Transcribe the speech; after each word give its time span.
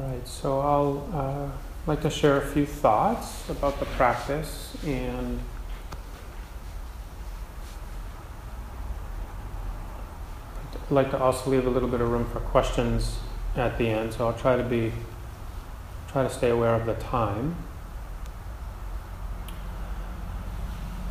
All 0.00 0.06
right, 0.06 0.26
so 0.26 0.60
I'll 0.60 1.08
uh, 1.12 1.50
like 1.86 2.00
to 2.02 2.10
share 2.10 2.38
a 2.38 2.46
few 2.46 2.64
thoughts 2.64 3.50
about 3.50 3.78
the 3.80 3.84
practice 3.84 4.74
and 4.86 5.38
I'd 10.72 10.90
like 10.90 11.10
to 11.10 11.18
also 11.18 11.50
leave 11.50 11.66
a 11.66 11.70
little 11.70 11.88
bit 11.88 12.00
of 12.00 12.08
room 12.10 12.24
for 12.30 12.40
questions 12.40 13.18
at 13.56 13.76
the 13.76 13.88
end, 13.88 14.14
so 14.14 14.26
I'll 14.26 14.38
try 14.38 14.56
to 14.56 14.62
be 14.62 14.92
try 16.10 16.22
to 16.22 16.30
stay 16.30 16.48
aware 16.48 16.74
of 16.74 16.86
the 16.86 16.94
time. 16.94 17.56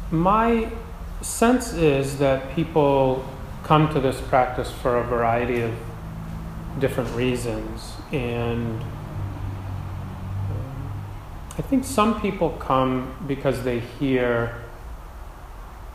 My 0.09 0.71
sense 1.21 1.73
is 1.73 2.17
that 2.17 2.55
people 2.55 3.23
come 3.63 3.93
to 3.93 3.99
this 3.99 4.19
practice 4.19 4.71
for 4.71 4.97
a 4.97 5.03
variety 5.03 5.61
of 5.61 5.73
different 6.79 7.13
reasons, 7.15 7.93
and 8.11 8.81
um, 8.81 8.91
I 11.57 11.61
think 11.61 11.83
some 11.83 12.21
people 12.21 12.51
come 12.51 13.15
because 13.27 13.63
they 13.63 13.79
hear 13.79 14.63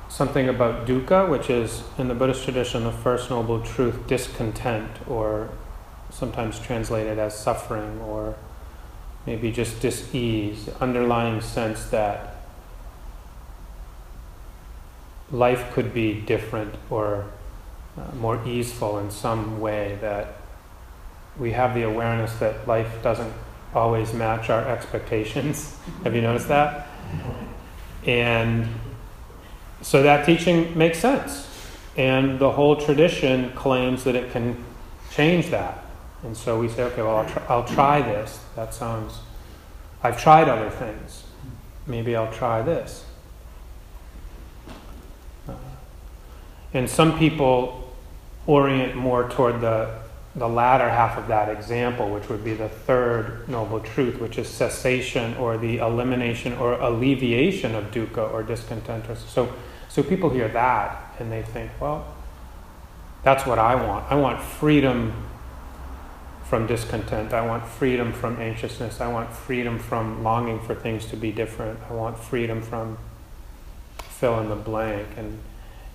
something 0.09 0.49
about 0.49 0.87
dukkha, 0.87 1.29
which 1.29 1.51
is 1.51 1.83
in 1.99 2.09
the 2.09 2.15
Buddhist 2.15 2.45
tradition 2.45 2.85
the 2.85 2.93
first 2.93 3.31
noble 3.31 3.61
truth, 3.61 4.07
discontent, 4.07 4.91
or 5.09 5.51
sometimes 6.11 6.61
translated 6.61 7.19
as 7.19 7.37
suffering, 7.37 8.01
or 8.01 8.37
maybe 9.27 9.51
just 9.51 9.81
dis-ease, 9.81 10.69
underlying 10.81 11.41
sense 11.41 11.87
that 11.87 12.37
life 15.33 15.73
could 15.73 15.93
be 15.93 16.21
different 16.21 16.75
or 16.91 17.25
uh, 17.99 18.15
more 18.15 18.47
easeful 18.47 18.99
in 18.99 19.11
some 19.11 19.61
way, 19.61 19.99
that 20.01 20.37
we 21.39 21.53
have 21.53 21.75
the 21.75 21.83
awareness 21.83 22.35
that 22.37 22.67
life 22.67 23.03
doesn't 23.03 23.33
always 23.75 24.13
match 24.13 24.51
our 24.51 24.67
expectations. 24.69 25.59
Mm-hmm. 25.59 26.05
have 26.05 26.15
you 26.15 26.23
noticed 26.23 26.49
that? 26.49 26.87
And 28.07 28.69
so 29.83 30.03
that 30.03 30.27
teaching 30.27 30.77
makes 30.77 30.99
sense. 30.99 31.51
And 31.97 32.39
the 32.39 32.53
whole 32.53 32.77
tradition 32.77 33.53
claims 33.53 34.05
that 34.05 34.15
it 34.15 34.31
can 34.33 34.63
change 35.11 35.51
that. 35.51 35.85
And 36.23 36.37
so 36.37 36.59
we 36.59 36.69
say, 36.69 36.83
okay, 36.85 37.03
well, 37.03 37.17
I'll, 37.17 37.29
try, 37.29 37.43
I'll 37.49 37.65
try 37.65 38.03
this. 38.03 38.41
That 38.57 38.75
sounds, 38.75 39.19
I've 40.03 40.21
tried 40.21 40.49
other 40.49 40.71
things. 40.71 41.25
Maybe 41.87 42.17
I'll 42.17 42.33
try 42.33 42.63
this. 42.63 43.05
And 46.73 46.91
some 46.91 47.17
people 47.19 47.95
orient 48.47 48.97
more 48.97 49.29
toward 49.29 49.61
the, 49.61 50.04
the 50.37 50.49
latter 50.49 50.89
half 50.89 51.17
of 51.17 51.29
that 51.29 51.49
example, 51.49 52.11
which 52.11 52.29
would 52.29 52.45
be 52.45 52.55
the 52.55 52.69
third 52.69 53.49
noble 53.49 53.81
truth, 53.81 54.21
which 54.21 54.37
is 54.37 54.49
cessation 54.49 55.35
or 55.37 55.57
the 55.57 55.79
elimination 55.79 56.55
or 56.55 56.75
alleviation 56.75 57.75
of 57.75 57.85
dukkha 57.93 58.33
or 58.33 58.43
discontent. 58.43 59.05
So, 59.29 59.53
so 59.89 60.03
people 60.03 60.31
hear 60.31 60.49
that 60.49 61.15
and 61.21 61.31
they 61.31 61.43
think, 61.43 61.71
well, 61.81 62.15
that's 63.23 63.47
what 63.47 63.59
I 63.59 63.77
want. 63.77 64.11
I 64.11 64.17
want 64.17 64.43
freedom 64.43 65.13
from 66.45 66.67
discontent. 66.67 67.33
I 67.33 67.47
want 67.47 67.65
freedom 67.67 68.13
from 68.13 68.41
anxiousness. 68.41 69.01
I 69.01 69.09
want 69.09 69.33
freedom 69.33 69.79
from 69.79 70.23
longing 70.23 70.61
for 70.61 70.75
things 70.75 71.07
to 71.07 71.17
be 71.17 71.33
different. 71.33 71.79
I 71.89 71.95
want 71.95 72.19
freedom 72.19 72.61
from 72.61 72.99
fill 73.99 74.41
in 74.41 74.49
the 74.49 74.57
blank. 74.57 75.07
And 75.17 75.39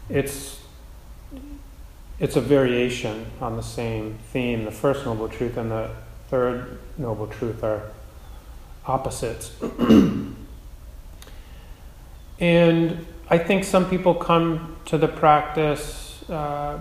it's 0.09 0.59
it's 2.19 2.35
a 2.35 2.41
variation 2.41 3.25
on 3.39 3.55
the 3.55 3.63
same 3.63 4.17
theme. 4.31 4.65
The 4.65 4.71
first 4.71 5.05
noble 5.05 5.29
truth 5.29 5.55
and 5.57 5.71
the 5.71 5.91
third 6.27 6.79
noble 6.97 7.27
truth 7.27 7.63
are 7.63 7.91
opposites. 8.85 9.51
and 12.39 13.05
I 13.29 13.37
think 13.37 13.63
some 13.63 13.89
people 13.89 14.15
come 14.15 14.75
to 14.85 14.97
the 14.97 15.07
practice 15.07 16.29
uh, 16.29 16.79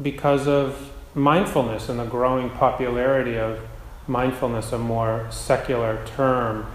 because 0.00 0.46
of 0.46 0.90
mindfulness 1.14 1.88
and 1.88 1.98
the 1.98 2.04
growing 2.04 2.48
popularity 2.50 3.36
of 3.36 3.60
mindfulness, 4.06 4.72
a 4.72 4.78
more 4.78 5.26
secular 5.30 6.02
term, 6.06 6.66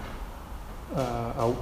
uh, 0.94 1.00
a 1.00 1.56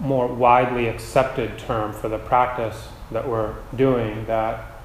more 0.00 0.26
widely 0.26 0.88
accepted 0.88 1.58
term 1.58 1.92
for 1.92 2.08
the 2.08 2.18
practice 2.18 2.88
that 3.10 3.28
we're 3.28 3.54
doing 3.76 4.24
that 4.26 4.77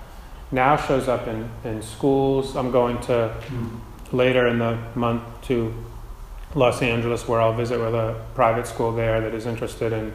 now 0.54 0.78
shows 0.78 1.08
up 1.08 1.28
in, 1.28 1.50
in 1.64 1.82
schools. 1.82 2.56
I'm 2.56 2.72
going 2.72 3.02
to 3.02 3.36
later 4.12 4.48
in 4.48 4.60
the 4.60 4.78
month 4.94 5.24
to 5.48 5.74
Los 6.54 6.82
Angeles 6.84 7.28
where 7.28 7.42
I'll 7.42 7.56
visit 7.56 7.80
with 7.80 7.96
a 7.96 8.24
private 8.36 8.68
school 8.68 8.92
there 8.92 9.20
that 9.22 9.34
is 9.34 9.48
interested 9.48 9.92
in 9.92 10.14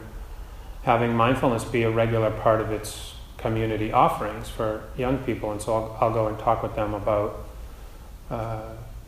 having 0.83 1.13
mindfulness 1.13 1.65
be 1.65 1.83
a 1.83 1.91
regular 1.91 2.31
part 2.31 2.61
of 2.61 2.71
its 2.71 3.15
community 3.37 3.91
offerings 3.91 4.47
for 4.49 4.83
young 4.97 5.17
people, 5.19 5.51
and 5.51 5.61
so 5.61 5.73
I'll, 5.73 5.97
I'll 5.99 6.13
go 6.13 6.27
and 6.27 6.39
talk 6.39 6.63
with 6.63 6.75
them 6.75 6.93
about 6.93 7.45
uh, 8.29 8.61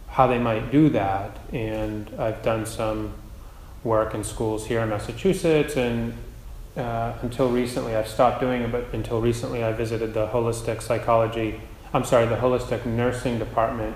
how 0.09 0.27
they 0.27 0.39
might 0.39 0.69
do 0.71 0.89
that. 0.89 1.37
And 1.53 2.09
I've 2.19 2.43
done 2.43 2.65
some 2.65 3.13
work 3.83 4.13
in 4.13 4.23
schools 4.23 4.67
here 4.67 4.81
in 4.81 4.89
Massachusetts, 4.89 5.77
and 5.77 6.13
uh, 6.77 7.13
until 7.21 7.49
recently 7.49 7.95
I've 7.95 8.07
stopped 8.07 8.39
doing 8.39 8.61
it, 8.61 8.71
but 8.71 8.87
until 8.93 9.21
recently 9.21 9.63
I 9.63 9.73
visited 9.73 10.13
the 10.13 10.27
holistic 10.27 10.81
psychology, 10.81 11.61
I'm 11.93 12.05
sorry, 12.05 12.27
the 12.27 12.37
holistic 12.37 12.85
nursing 12.85 13.39
department 13.39 13.95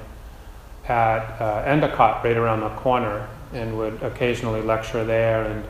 at 0.87 1.41
uh, 1.41 1.63
Endicott, 1.65 2.23
right 2.23 2.37
around 2.37 2.61
the 2.61 2.69
corner, 2.69 3.27
and 3.53 3.77
would 3.77 4.03
occasionally 4.03 4.61
lecture 4.61 5.03
there 5.03 5.43
and 5.43 5.63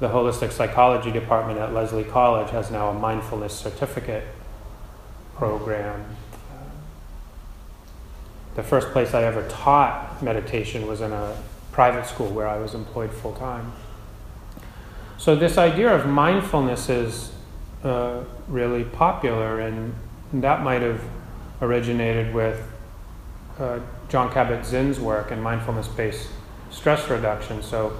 the 0.00 0.08
holistic 0.08 0.52
psychology 0.52 1.10
department 1.10 1.58
at 1.58 1.74
Lesley 1.74 2.04
College 2.04 2.50
has 2.50 2.70
now 2.70 2.90
a 2.90 2.94
mindfulness 2.94 3.58
certificate 3.58 4.24
program. 5.34 6.04
The 8.54 8.62
first 8.62 8.88
place 8.88 9.14
I 9.14 9.24
ever 9.24 9.46
taught 9.48 10.22
meditation 10.22 10.86
was 10.86 11.00
in 11.00 11.12
a 11.12 11.36
private 11.72 12.06
school 12.06 12.28
where 12.28 12.46
I 12.46 12.58
was 12.58 12.74
employed 12.74 13.12
full 13.12 13.34
time. 13.34 13.72
So, 15.18 15.34
this 15.34 15.58
idea 15.58 15.92
of 15.92 16.06
mindfulness 16.06 16.88
is 16.88 17.32
uh, 17.82 18.22
really 18.46 18.84
popular, 18.84 19.58
and 19.58 19.92
that 20.32 20.62
might 20.62 20.80
have 20.80 21.02
originated 21.60 22.32
with 22.32 22.64
uh, 23.58 23.80
Jon 24.08 24.30
Kabat-Zinn's 24.30 25.00
work 25.00 25.32
in 25.32 25.42
mindfulness 25.42 25.88
based 25.88 26.28
stress 26.70 27.08
reduction. 27.10 27.64
So, 27.64 27.96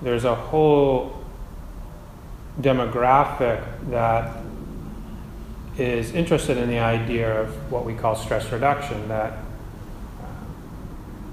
there's 0.00 0.24
a 0.24 0.34
whole 0.34 1.22
demographic 2.58 3.62
that 3.90 4.34
is 5.76 6.14
interested 6.14 6.56
in 6.56 6.70
the 6.70 6.78
idea 6.78 7.38
of 7.38 7.70
what 7.70 7.84
we 7.84 7.92
call 7.92 8.16
stress 8.16 8.50
reduction, 8.50 9.08
that 9.08 9.38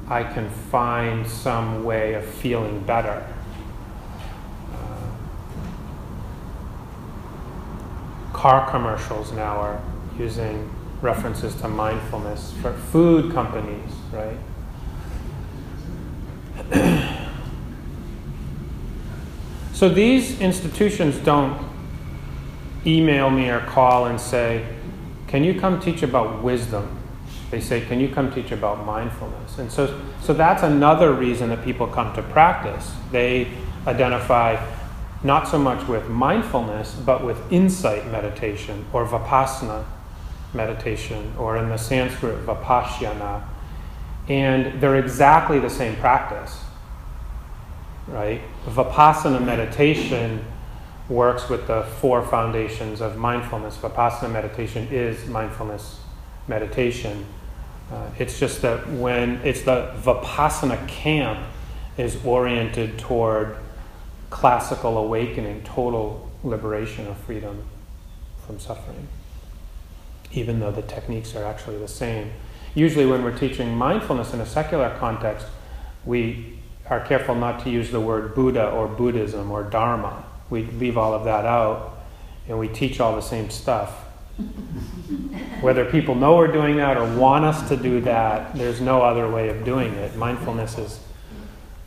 I 0.09 0.23
can 0.23 0.49
find 0.49 1.25
some 1.25 1.85
way 1.85 2.15
of 2.15 2.25
feeling 2.25 2.81
better. 2.81 3.25
Car 8.39 8.71
commercials 8.71 9.33
now 9.33 9.57
are 9.57 9.81
using 10.17 10.73
references 11.01 11.53
to 11.55 11.67
mindfulness 11.67 12.53
for 12.61 12.71
food 12.73 13.33
companies, 13.33 13.91
right? 14.13 14.37
So 19.79 19.87
these 19.87 20.41
institutions 20.41 21.17
don't 21.19 21.57
email 22.85 23.29
me 23.29 23.49
or 23.49 23.61
call 23.61 24.07
and 24.07 24.19
say, 24.19 24.65
Can 25.27 25.45
you 25.45 25.57
come 25.57 25.79
teach 25.79 26.03
about 26.03 26.43
wisdom? 26.43 26.99
They 27.49 27.61
say, 27.61 27.79
Can 27.85 28.01
you 28.01 28.09
come 28.09 28.29
teach 28.29 28.51
about 28.51 28.85
mindfulness? 28.85 29.57
And 29.57 29.71
so, 29.71 29.97
so 30.21 30.33
that's 30.33 30.63
another 30.63 31.13
reason 31.13 31.47
that 31.47 31.63
people 31.63 31.87
come 31.87 32.13
to 32.15 32.21
practice. 32.23 32.91
They 33.13 33.47
identify 33.87 34.57
not 35.23 35.47
so 35.47 35.59
much 35.59 35.87
with 35.87 36.07
mindfulness, 36.07 36.93
but 36.93 37.23
with 37.23 37.51
insight 37.51 38.09
meditation 38.11 38.85
or 38.93 39.05
vipassana 39.05 39.85
meditation, 40.53 41.33
or 41.37 41.57
in 41.57 41.69
the 41.69 41.77
Sanskrit, 41.77 42.45
vipashyana. 42.45 43.43
And 44.27 44.81
they're 44.81 44.97
exactly 44.97 45.59
the 45.59 45.69
same 45.69 45.95
practice 45.97 46.59
right? 48.09 48.41
Vipassana 48.65 49.43
meditation 49.43 50.43
works 51.07 51.49
with 51.49 51.67
the 51.67 51.83
four 51.99 52.21
foundations 52.21 53.01
of 53.01 53.17
mindfulness. 53.17 53.77
Vipassana 53.77 54.31
meditation 54.31 54.87
is 54.91 55.27
mindfulness 55.27 55.99
meditation. 56.47 57.25
Uh, 57.91 58.09
it's 58.19 58.39
just 58.39 58.61
that 58.61 58.87
when 58.91 59.35
it's 59.43 59.61
the 59.61 59.91
Vipassana 60.03 60.87
camp 60.87 61.39
is 61.97 62.23
oriented 62.23 62.97
toward 62.99 63.57
classical 64.29 64.97
awakening, 64.97 65.63
total 65.63 66.29
liberation 66.43 67.07
of 67.07 67.17
freedom 67.17 67.63
from 68.45 68.59
suffering, 68.59 69.07
even 70.31 70.59
though 70.59 70.71
the 70.71 70.81
techniques 70.81 71.35
are 71.35 71.43
actually 71.43 71.77
the 71.77 71.87
same. 71.87 72.31
Usually, 72.75 73.05
when 73.05 73.23
we're 73.23 73.37
teaching 73.37 73.75
mindfulness 73.75 74.33
in 74.33 74.39
a 74.39 74.45
secular 74.45 74.95
context, 74.99 75.47
we 76.05 76.59
are 76.89 76.99
careful 76.99 77.35
not 77.35 77.63
to 77.63 77.69
use 77.69 77.91
the 77.91 77.99
word 77.99 78.33
Buddha 78.35 78.69
or 78.69 78.87
Buddhism 78.87 79.51
or 79.51 79.63
Dharma. 79.63 80.23
We 80.49 80.63
leave 80.63 80.97
all 80.97 81.13
of 81.13 81.23
that 81.25 81.45
out 81.45 81.97
and 82.47 82.57
we 82.57 82.67
teach 82.67 82.99
all 82.99 83.15
the 83.15 83.21
same 83.21 83.49
stuff. 83.49 83.91
Whether 85.61 85.85
people 85.85 86.15
know 86.15 86.35
we're 86.37 86.51
doing 86.51 86.77
that 86.77 86.97
or 86.97 87.05
want 87.15 87.45
us 87.45 87.67
to 87.69 87.77
do 87.77 88.01
that, 88.01 88.55
there's 88.55 88.81
no 88.81 89.01
other 89.01 89.29
way 89.29 89.49
of 89.49 89.63
doing 89.63 89.93
it. 89.93 90.15
Mindfulness 90.15 90.77
is 90.77 90.99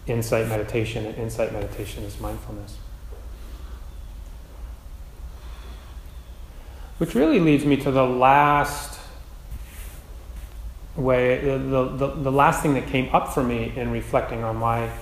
insight 0.06 0.48
meditation, 0.48 1.06
and 1.06 1.16
insight 1.16 1.52
meditation 1.52 2.04
is 2.04 2.18
mindfulness. 2.20 2.76
Which 6.98 7.14
really 7.14 7.40
leads 7.40 7.64
me 7.64 7.76
to 7.78 7.90
the 7.90 8.06
last 8.06 9.00
way, 10.96 11.40
the, 11.40 11.88
the, 11.96 12.06
the 12.14 12.32
last 12.32 12.62
thing 12.62 12.74
that 12.74 12.86
came 12.86 13.12
up 13.14 13.32
for 13.32 13.42
me 13.42 13.72
in 13.76 13.90
reflecting 13.90 14.44
on 14.44 14.60
why 14.60 14.92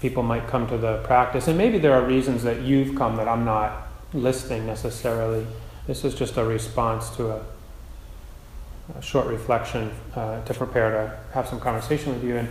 people 0.00 0.22
might 0.22 0.46
come 0.46 0.66
to 0.68 0.76
the 0.76 0.98
practice. 0.98 1.48
And 1.48 1.56
maybe 1.56 1.78
there 1.78 1.94
are 1.94 2.04
reasons 2.04 2.42
that 2.42 2.60
you've 2.60 2.94
come 2.94 3.16
that 3.16 3.26
I'm 3.26 3.44
not 3.44 3.88
listing 4.12 4.66
necessarily. 4.66 5.46
This 5.86 6.04
is 6.04 6.14
just 6.14 6.36
a 6.36 6.44
response 6.44 7.10
to 7.16 7.30
a, 7.30 7.44
a 8.96 9.02
short 9.02 9.26
reflection 9.26 9.90
uh, 10.14 10.44
to 10.44 10.54
prepare 10.54 10.90
to 10.90 11.32
have 11.32 11.48
some 11.48 11.58
conversation 11.58 12.12
with 12.12 12.22
you. 12.22 12.36
And 12.36 12.48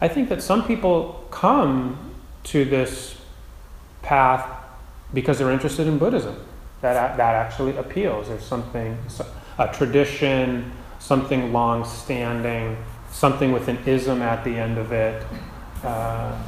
I 0.00 0.08
think 0.08 0.28
that 0.28 0.42
some 0.42 0.66
people 0.66 1.26
come 1.30 2.12
to 2.44 2.64
this 2.64 3.16
path 4.02 4.48
because 5.12 5.38
they're 5.38 5.50
interested 5.50 5.86
in 5.86 5.98
Buddhism. 5.98 6.36
That, 6.80 7.16
that 7.16 7.34
actually 7.34 7.76
appeals. 7.76 8.28
There's 8.28 8.44
something, 8.44 8.96
a 9.58 9.68
tradition, 9.72 10.70
something 11.00 11.52
long 11.52 11.84
standing, 11.84 12.76
something 13.10 13.52
with 13.52 13.68
an 13.68 13.78
ism 13.86 14.22
at 14.22 14.44
the 14.44 14.56
end 14.56 14.78
of 14.78 14.92
it. 14.92 15.24
Uh, 15.82 16.40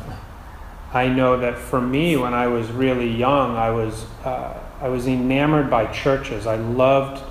I 0.93 1.09
know 1.09 1.39
that 1.39 1.59
for 1.59 1.81
me, 1.81 2.17
when 2.17 2.35
I 2.35 2.47
was 2.47 2.71
really 2.71 3.11
young, 3.11 3.57
I 3.57 3.71
was, 3.71 4.05
uh, 4.25 4.59
I 4.81 4.89
was 4.89 5.07
enamored 5.07 5.71
by 5.71 5.87
churches. 5.87 6.47
I 6.47 6.57
loved 6.57 7.23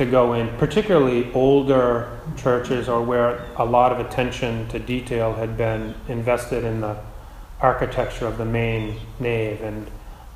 to 0.00 0.06
go 0.06 0.32
in, 0.32 0.48
particularly 0.56 1.30
older 1.34 2.20
churches 2.34 2.88
or 2.88 3.02
where 3.02 3.44
a 3.56 3.64
lot 3.64 3.92
of 3.92 4.00
attention 4.00 4.66
to 4.68 4.78
detail 4.78 5.34
had 5.34 5.58
been 5.58 5.94
invested 6.08 6.64
in 6.64 6.80
the 6.80 6.96
architecture 7.60 8.26
of 8.26 8.38
the 8.38 8.44
main 8.46 8.98
nave. 9.18 9.60
And 9.60 9.86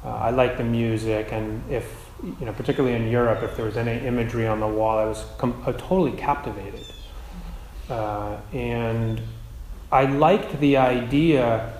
uh, 0.04 0.10
I 0.10 0.28
liked 0.28 0.58
the 0.58 0.64
music, 0.64 1.32
and 1.32 1.62
if 1.72 2.10
you 2.22 2.44
know, 2.44 2.52
particularly 2.52 2.94
in 2.94 3.10
Europe, 3.10 3.42
if 3.42 3.56
there 3.56 3.64
was 3.64 3.78
any 3.78 4.06
imagery 4.06 4.46
on 4.46 4.60
the 4.60 4.68
wall, 4.68 4.98
I 4.98 5.06
was 5.06 5.24
com- 5.38 5.62
uh, 5.66 5.72
totally 5.72 6.12
captivated. 6.12 6.84
Uh, 7.88 8.36
and 8.52 9.22
I 9.90 10.04
liked 10.04 10.60
the 10.60 10.76
idea 10.76 11.72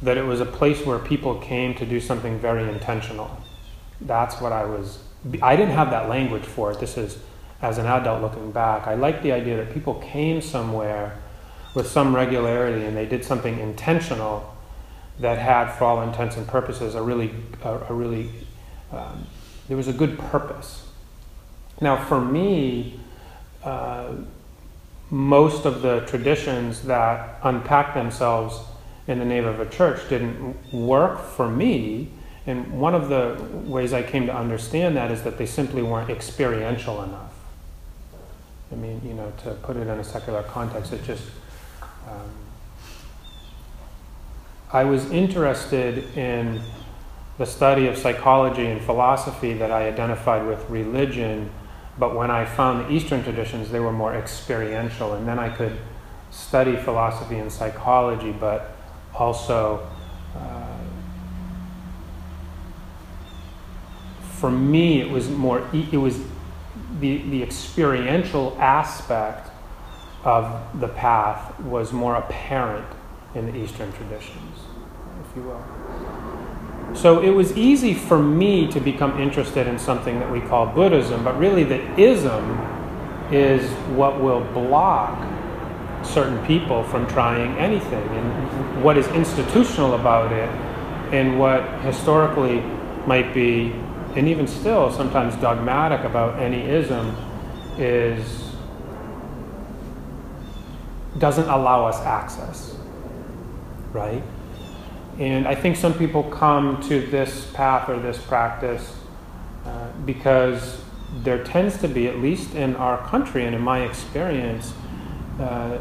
that 0.00 0.16
it 0.16 0.24
was 0.24 0.40
a 0.40 0.46
place 0.46 0.86
where 0.86 1.00
people 1.00 1.40
came 1.40 1.74
to 1.74 1.84
do 1.84 1.98
something 1.98 2.38
very 2.38 2.68
intentional. 2.68 3.36
That's 4.00 4.40
what 4.40 4.52
I 4.52 4.64
was. 4.64 5.02
I 5.42 5.56
didn't 5.56 5.74
have 5.74 5.90
that 5.90 6.08
language 6.08 6.44
for 6.44 6.70
it. 6.70 6.78
This 6.78 6.96
is 6.96 7.18
as 7.62 7.78
an 7.78 7.86
adult 7.86 8.20
looking 8.20 8.52
back. 8.52 8.86
I 8.86 8.94
like 8.94 9.22
the 9.22 9.32
idea 9.32 9.56
that 9.56 9.72
people 9.72 9.94
came 9.94 10.42
somewhere 10.42 11.18
with 11.74 11.86
some 11.86 12.14
regularity 12.14 12.84
and 12.84 12.96
they 12.96 13.06
did 13.06 13.24
something 13.24 13.58
intentional 13.58 14.54
that 15.20 15.38
had, 15.38 15.72
for 15.72 15.84
all 15.84 16.02
intents 16.02 16.36
and 16.36 16.46
purposes, 16.46 16.94
a 16.94 17.02
really, 17.02 17.30
a, 17.62 17.78
a 17.88 17.94
really 17.94 18.28
um, 18.92 19.26
there 19.68 19.76
was 19.76 19.88
a 19.88 19.92
good 19.92 20.18
purpose. 20.18 20.86
Now, 21.80 22.04
for 22.04 22.20
me, 22.20 23.00
uh, 23.64 24.14
most 25.10 25.64
of 25.64 25.82
the 25.82 26.00
traditions 26.00 26.82
that 26.82 27.38
unpack 27.42 27.94
themselves 27.94 28.60
in 29.06 29.18
the 29.18 29.24
name 29.24 29.44
of 29.44 29.60
a 29.60 29.66
church 29.66 30.08
didn't 30.08 30.72
work 30.72 31.20
for 31.20 31.48
me. 31.48 32.10
And 32.46 32.80
one 32.80 32.94
of 32.94 33.08
the 33.08 33.42
ways 33.64 33.92
I 33.92 34.02
came 34.02 34.26
to 34.26 34.34
understand 34.34 34.96
that 34.96 35.10
is 35.10 35.22
that 35.22 35.38
they 35.38 35.46
simply 35.46 35.82
weren't 35.82 36.10
experiential 36.10 37.02
enough. 37.02 37.32
I 38.72 38.74
mean, 38.74 39.02
you 39.04 39.12
know, 39.12 39.32
to 39.44 39.50
put 39.62 39.76
it 39.76 39.82
in 39.82 39.98
a 39.98 40.04
secular 40.04 40.42
context, 40.44 40.92
it 40.92 41.04
just. 41.04 41.24
Um, 42.08 42.30
I 44.72 44.84
was 44.84 45.10
interested 45.10 46.16
in 46.16 46.62
the 47.36 47.44
study 47.44 47.86
of 47.86 47.98
psychology 47.98 48.66
and 48.66 48.80
philosophy 48.80 49.52
that 49.54 49.70
I 49.70 49.86
identified 49.86 50.46
with 50.46 50.68
religion, 50.70 51.50
but 51.98 52.16
when 52.16 52.30
I 52.30 52.46
found 52.46 52.86
the 52.86 52.92
Eastern 52.92 53.22
traditions, 53.22 53.70
they 53.70 53.80
were 53.80 53.92
more 53.92 54.14
experiential, 54.14 55.12
and 55.12 55.28
then 55.28 55.38
I 55.38 55.50
could 55.50 55.76
study 56.30 56.76
philosophy 56.76 57.36
and 57.36 57.52
psychology, 57.52 58.32
but 58.32 58.74
also. 59.14 59.86
Uh, 60.34 60.66
for 64.42 64.50
me, 64.50 65.00
it 65.00 65.08
was 65.08 65.28
more. 65.28 65.68
It 65.72 65.98
was 65.98 66.18
the 67.02 67.18
the 67.28 67.42
experiential 67.42 68.56
aspect 68.58 69.50
of 70.24 70.80
the 70.80 70.88
path 70.88 71.58
was 71.60 71.92
more 71.92 72.14
apparent 72.14 72.86
in 73.34 73.46
the 73.46 73.58
Eastern 73.58 73.92
traditions, 73.92 74.60
if 75.28 75.36
you 75.36 75.42
will. 75.42 75.62
So 76.94 77.22
it 77.22 77.30
was 77.30 77.56
easy 77.56 77.94
for 77.94 78.18
me 78.18 78.70
to 78.70 78.80
become 78.80 79.20
interested 79.20 79.66
in 79.66 79.78
something 79.78 80.20
that 80.20 80.30
we 80.30 80.40
call 80.40 80.66
Buddhism, 80.66 81.24
but 81.24 81.38
really 81.38 81.64
the 81.64 81.82
ism 81.98 82.58
is 83.32 83.68
what 83.96 84.20
will 84.20 84.44
block 84.52 85.26
certain 86.04 86.44
people 86.46 86.84
from 86.84 87.06
trying 87.06 87.56
anything. 87.56 88.06
And 88.08 88.84
what 88.84 88.98
is 88.98 89.08
institutional 89.08 89.94
about 89.94 90.32
it, 90.32 90.48
and 91.12 91.38
what 91.38 91.62
historically 91.80 92.60
might 93.06 93.32
be, 93.32 93.72
and 94.16 94.28
even 94.28 94.46
still 94.46 94.92
sometimes 94.92 95.34
dogmatic 95.36 96.04
about 96.04 96.38
any 96.38 96.62
ism, 96.62 97.16
is 97.78 98.50
doesn't 101.18 101.48
allow 101.48 101.86
us 101.86 102.00
access, 102.00 102.76
right? 103.92 104.22
And 105.18 105.46
I 105.46 105.54
think 105.54 105.76
some 105.76 105.94
people 105.94 106.22
come 106.24 106.80
to 106.88 107.06
this 107.06 107.50
path 107.52 107.88
or 107.88 107.98
this 107.98 108.18
practice 108.18 108.96
uh, 109.64 109.88
because 110.06 110.82
there 111.22 111.44
tends 111.44 111.78
to 111.80 111.88
be, 111.88 112.08
at 112.08 112.18
least 112.18 112.54
in 112.54 112.74
our 112.76 112.98
country 113.06 113.44
and 113.44 113.54
in 113.54 113.60
my 113.60 113.80
experience, 113.82 114.72
uh, 115.38 115.78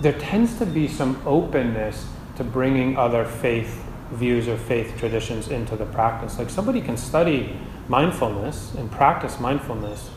there 0.00 0.18
tends 0.18 0.58
to 0.58 0.66
be 0.66 0.88
some 0.88 1.20
openness 1.24 2.06
to 2.40 2.44
bringing 2.44 2.96
other 2.96 3.26
faith 3.26 3.84
views 4.12 4.48
or 4.48 4.56
faith 4.56 4.96
traditions 4.98 5.48
into 5.48 5.76
the 5.76 5.84
practice. 5.84 6.38
Like 6.38 6.48
somebody 6.48 6.80
can 6.80 6.96
study 6.96 7.54
mindfulness 7.86 8.74
and 8.74 8.90
practice 8.90 9.38
mindfulness 9.38 10.08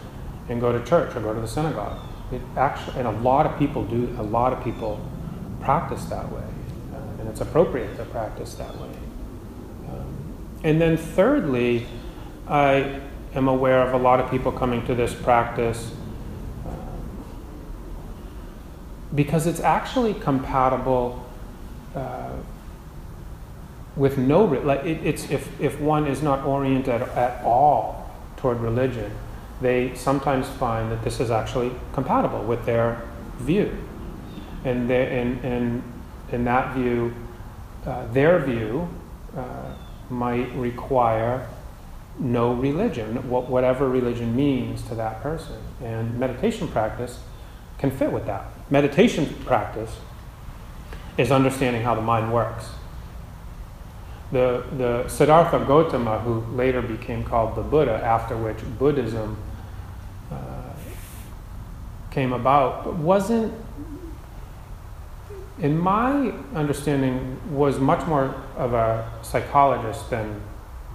and 0.47 0.61
go 0.61 0.71
to 0.71 0.83
church 0.85 1.15
or 1.15 1.19
go 1.19 1.33
to 1.33 1.41
the 1.41 1.47
synagogue 1.47 1.99
it 2.33 2.41
actually, 2.57 2.99
and 2.99 3.07
a 3.07 3.11
lot 3.11 3.45
of 3.45 3.57
people 3.59 3.83
do, 3.83 4.15
a 4.17 4.23
lot 4.23 4.53
of 4.53 4.63
people 4.63 4.99
practice 5.61 6.05
that 6.05 6.31
way, 6.31 6.43
uh, 6.93 6.97
and 7.19 7.29
it's 7.29 7.41
appropriate 7.41 7.95
to 7.97 8.05
practice 8.05 8.55
that 8.55 8.73
way. 8.79 8.89
Um, 9.89 10.15
and 10.63 10.81
then, 10.81 10.97
thirdly, 10.97 11.85
I 12.47 13.01
am 13.35 13.47
aware 13.47 13.81
of 13.81 13.93
a 13.93 13.97
lot 13.97 14.19
of 14.19 14.29
people 14.29 14.51
coming 14.51 14.85
to 14.87 14.95
this 14.95 15.13
practice 15.13 15.91
uh, 16.65 16.71
because 19.13 19.45
it's 19.47 19.59
actually 19.59 20.13
compatible 20.13 21.22
uh, 21.95 22.31
with 23.95 24.17
no 24.17 24.45
like 24.45 24.83
it, 24.85 25.05
it's 25.05 25.29
if 25.29 25.59
if 25.61 25.79
one 25.79 26.07
is 26.07 26.21
not 26.21 26.45
oriented 26.45 27.01
at 27.01 27.43
all 27.43 28.09
toward 28.37 28.59
religion 28.59 29.11
they 29.63 29.95
sometimes 29.95 30.47
find 30.49 30.91
that 30.91 31.03
this 31.03 31.19
is 31.19 31.31
actually 31.31 31.71
compatible 31.93 32.43
with 32.43 32.65
their 32.65 33.01
view. 33.37 33.75
And 34.65 34.89
they, 34.89 35.19
in, 35.19 35.39
in, 35.39 35.83
in 36.31 36.43
that 36.45 36.75
view, 36.75 37.13
uh, 37.85 38.05
their 38.07 38.39
view 38.39 38.89
uh, 39.35 39.73
might 40.09 40.53
require 40.53 41.47
no 42.19 42.53
religion, 42.53 43.27
whatever 43.29 43.89
religion 43.89 44.35
means 44.35 44.83
to 44.83 44.95
that 44.95 45.23
person. 45.23 45.57
And 45.81 46.19
meditation 46.19 46.67
practice 46.67 47.19
can 47.79 47.89
fit 47.89 48.11
with 48.11 48.25
that. 48.27 48.45
Meditation 48.69 49.33
practice 49.45 49.95
is 51.17 51.31
understanding 51.31 51.83
how 51.83 51.95
the 51.95 52.01
mind 52.01 52.33
works. 52.33 52.65
The, 54.31 54.63
the 54.77 55.07
Siddhartha 55.07 55.63
Gautama, 55.65 56.19
who 56.19 56.39
later 56.55 56.81
became 56.81 57.23
called 57.23 57.55
the 57.55 57.61
Buddha, 57.61 58.01
after 58.03 58.35
which 58.35 58.57
Buddhism 58.79 59.37
came 62.13 62.31
about 62.31 62.85
wasn't 62.97 63.51
in 65.59 65.77
my 65.77 66.31
understanding 66.53 67.39
was 67.51 67.79
much 67.79 68.05
more 68.05 68.35
of 68.55 68.73
a 68.73 69.11
psychologist 69.23 70.11
than 70.11 70.39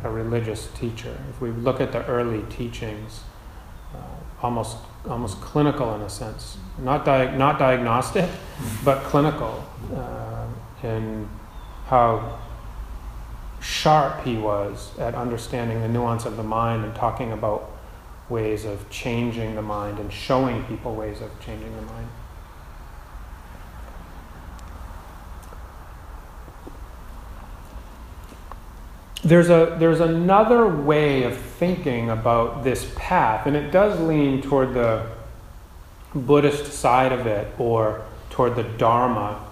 a 0.04 0.10
religious 0.10 0.68
teacher 0.76 1.18
if 1.28 1.40
we 1.40 1.50
look 1.50 1.80
at 1.80 1.90
the 1.90 2.04
early 2.06 2.42
teachings 2.48 3.22
uh, 3.92 3.98
almost 4.42 4.76
almost 5.08 5.40
clinical 5.40 5.94
in 5.94 6.02
a 6.02 6.10
sense, 6.10 6.58
not 6.78 7.04
di- 7.04 7.36
not 7.36 7.58
diagnostic, 7.58 8.28
but 8.84 9.02
clinical 9.04 9.64
uh, 9.94 10.46
in 10.82 11.28
how 11.86 12.38
sharp 13.60 14.24
he 14.24 14.36
was 14.36 14.96
at 14.98 15.14
understanding 15.14 15.80
the 15.80 15.88
nuance 15.88 16.24
of 16.24 16.36
the 16.36 16.42
mind 16.42 16.84
and 16.84 16.94
talking 16.94 17.32
about 17.32 17.70
ways 18.28 18.64
of 18.64 18.88
changing 18.90 19.54
the 19.54 19.62
mind 19.62 19.98
and 19.98 20.12
showing 20.12 20.62
people 20.64 20.94
ways 20.94 21.20
of 21.20 21.30
changing 21.40 21.74
the 21.74 21.82
mind. 21.82 22.08
There's, 29.24 29.50
a, 29.50 29.76
there's 29.78 30.00
another 30.00 30.68
way 30.68 31.24
of 31.24 31.36
thinking 31.36 32.08
about 32.08 32.62
this 32.62 32.92
path, 32.96 33.46
and 33.46 33.56
it 33.56 33.72
does 33.72 33.98
lean 34.00 34.42
toward 34.42 34.74
the 34.74 35.06
Buddhist 36.14 36.72
side 36.72 37.12
of 37.12 37.26
it 37.26 37.52
or 37.58 38.04
toward 38.30 38.54
the 38.54 38.62
Dharma 38.62 39.44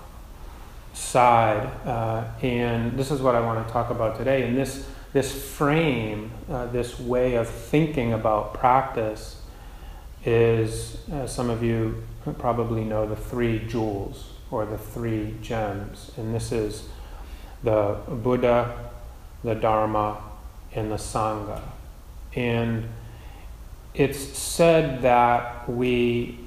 side. 0.95 1.69
Uh, 1.85 2.25
and 2.43 2.97
this 2.97 3.11
is 3.11 3.21
what 3.21 3.35
I 3.35 3.41
want 3.41 3.67
to 3.67 3.73
talk 3.73 3.91
about 3.91 4.17
today. 4.17 4.47
And 4.47 4.57
this, 4.57 4.89
this 5.13 5.53
frame, 5.55 6.31
uh, 6.49 6.67
this 6.67 6.99
way 7.01 7.35
of 7.35 7.49
thinking 7.49 8.13
about 8.13 8.55
practice, 8.55 9.43
is, 10.25 10.99
as 11.11 11.35
some 11.35 11.51
of 11.51 11.63
you 11.63 12.05
probably 12.39 12.85
know, 12.85 13.07
the 13.07 13.17
three 13.17 13.67
jewels 13.67 14.31
or 14.51 14.65
the 14.65 14.79
three 14.79 15.35
gems. 15.43 16.13
And 16.17 16.35
this 16.35 16.53
is 16.53 16.89
the 17.63 17.99
Buddha, 18.09 18.91
the 19.47 19.55
Dharma, 19.55 20.19
and 20.75 20.91
the 20.91 20.97
Sangha. 20.97 21.62
And 22.35 22.88
it's 23.95 24.19
said 24.19 25.03
that 25.03 25.71
we, 25.71 26.41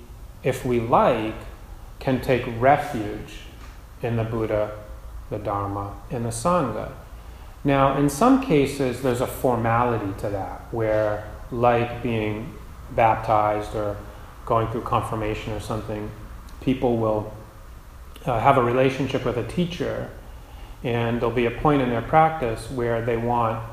if 0.43 0.65
we 0.65 0.81
like, 0.81 1.33
can 1.99 2.19
take 2.19 2.43
refuge 2.59 3.39
in 4.03 4.17
the 4.17 4.25
Buddha, 4.25 4.77
the 5.29 5.39
Dharma, 5.39 5.93
and 6.11 6.25
the 6.25 6.29
Sangha. 6.29 6.91
Now, 7.63 7.97
in 7.97 8.09
some 8.09 8.41
cases, 8.43 9.01
there's 9.01 9.21
a 9.21 9.27
formality 9.27 10.19
to 10.19 10.29
that, 10.31 10.67
where, 10.71 11.25
like 11.51 12.03
being 12.03 12.53
baptized 12.91 13.75
or 13.75 13.95
going 14.45 14.67
through 14.71 14.81
confirmation 14.81 15.53
or 15.53 15.61
something, 15.61 16.11
people 16.59 16.97
will 16.97 17.33
uh, 18.25 18.41
have 18.41 18.57
a 18.57 18.63
relationship 18.63 19.23
with 19.23 19.37
a 19.37 19.47
teacher 19.47 20.09
and 20.83 21.19
there'll 21.19 21.35
be 21.35 21.45
a 21.45 21.51
point 21.51 21.81
in 21.81 21.89
their 21.89 22.01
practice 22.01 22.69
where 22.71 23.03
they 23.03 23.17
want 23.17 23.63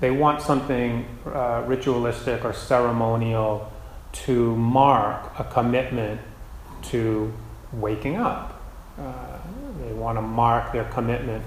they 0.00 0.10
want 0.10 0.40
something 0.40 1.06
uh, 1.26 1.62
ritualistic 1.66 2.42
or 2.44 2.54
ceremonial 2.54 3.70
to 4.12 4.56
mark 4.56 5.38
a 5.38 5.44
commitment 5.44 6.20
to 6.82 7.32
waking 7.72 8.16
up. 8.16 8.62
Uh, 8.98 9.38
they 9.82 9.92
want 9.92 10.16
to 10.16 10.22
mark 10.22 10.72
their 10.72 10.84
commitment 10.84 11.44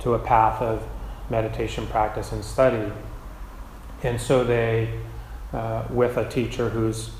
to 0.00 0.14
a 0.14 0.18
path 0.18 0.60
of 0.60 0.82
meditation 1.30 1.86
practice 1.86 2.32
and 2.32 2.44
study. 2.44 2.92
And 4.02 4.20
so 4.20 4.44
they, 4.44 5.00
uh, 5.52 5.84
with 5.90 6.16
a 6.16 6.28
teacher 6.28 6.68
who's 6.68 7.10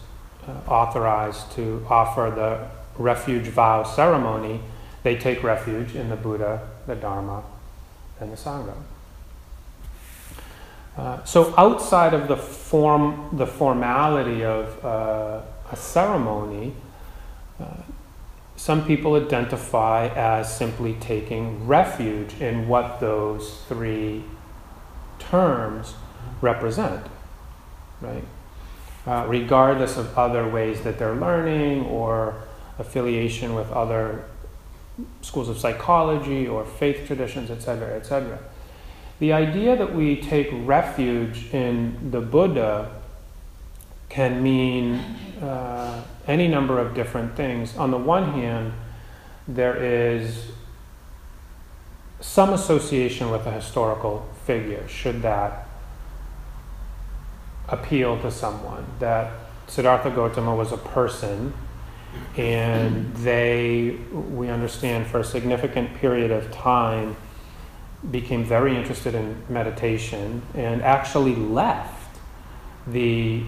uh, 0.47 0.71
authorized 0.71 1.53
to 1.53 1.87
offer 1.89 2.33
the 2.35 2.69
refuge 3.01 3.47
vow 3.47 3.85
ceremony, 3.85 4.61
they 5.05 5.17
take 5.17 5.43
refuge 5.43 5.95
in 5.95 6.11
the 6.11 6.17
Buddha, 6.17 6.69
the 6.87 6.95
Dharma, 6.95 7.43
and 8.21 8.33
the 8.33 8.37
Sangha. 8.37 8.75
Uh, 10.97 11.25
so 11.25 11.55
outside 11.57 12.13
of 12.13 12.29
the 12.29 12.37
form, 12.37 13.31
the 13.33 13.47
formality 13.47 14.45
of 14.45 14.85
uh, 14.85 15.41
a 15.71 15.77
ceremony, 15.77 16.75
uh, 17.59 17.65
some 18.57 18.85
people 18.87 19.15
identify 19.15 20.09
as 20.09 20.55
simply 20.55 20.95
taking 20.95 21.67
refuge 21.67 22.35
in 22.41 22.69
what 22.69 23.01
those 23.01 23.63
three 23.69 24.23
terms 25.19 25.95
represent, 26.43 27.07
right? 28.01 28.25
Uh, 29.07 29.25
regardless 29.27 29.97
of 29.97 30.17
other 30.17 30.47
ways 30.47 30.83
that 30.83 30.99
they're 30.99 31.15
learning 31.15 31.85
or 31.87 32.45
affiliation 32.79 33.55
with 33.55 33.71
other 33.73 34.25
schools 35.23 35.49
of 35.49 35.59
psychology 35.59 36.47
or 36.47 36.65
faith 36.65 37.07
traditions, 37.07 37.51
etc., 37.51 37.97
etc. 37.97 38.39
The 39.19 39.33
idea 39.33 39.77
that 39.77 39.95
we 39.95 40.21
take 40.21 40.49
refuge 40.53 41.53
in 41.53 42.11
the 42.11 42.21
Buddha 42.21 42.91
can 44.09 44.43
mean 44.43 44.95
uh, 45.41 46.03
any 46.27 46.49
number 46.49 46.79
of 46.79 46.95
different 46.95 47.37
things. 47.37 47.77
On 47.77 47.91
the 47.91 47.99
one 47.99 48.33
hand, 48.33 48.73
there 49.49 49.77
is 49.77 50.51
some 52.21 52.53
association 52.53 53.31
with 53.31 53.47
a 53.47 53.51
historical 53.51 54.29
figure, 54.45 54.87
should 54.87 55.23
that 55.23 55.67
appeal 57.69 58.21
to 58.21 58.31
someone. 58.31 58.85
That 58.99 59.33
Siddhartha 59.67 60.11
Gautama 60.11 60.55
was 60.55 60.73
a 60.73 60.77
person 60.77 61.55
and 62.37 63.15
they, 63.17 63.99
we 64.13 64.49
understand, 64.49 65.07
for 65.07 65.21
a 65.21 65.25
significant 65.25 65.95
period 65.95 66.31
of 66.31 66.51
time, 66.51 67.17
became 68.11 68.45
very 68.45 68.77
interested 68.77 69.15
in 69.15 69.37
meditation 69.49 70.43
and 70.55 70.83
actually 70.83 71.37
left 71.37 72.19
the 72.87 73.45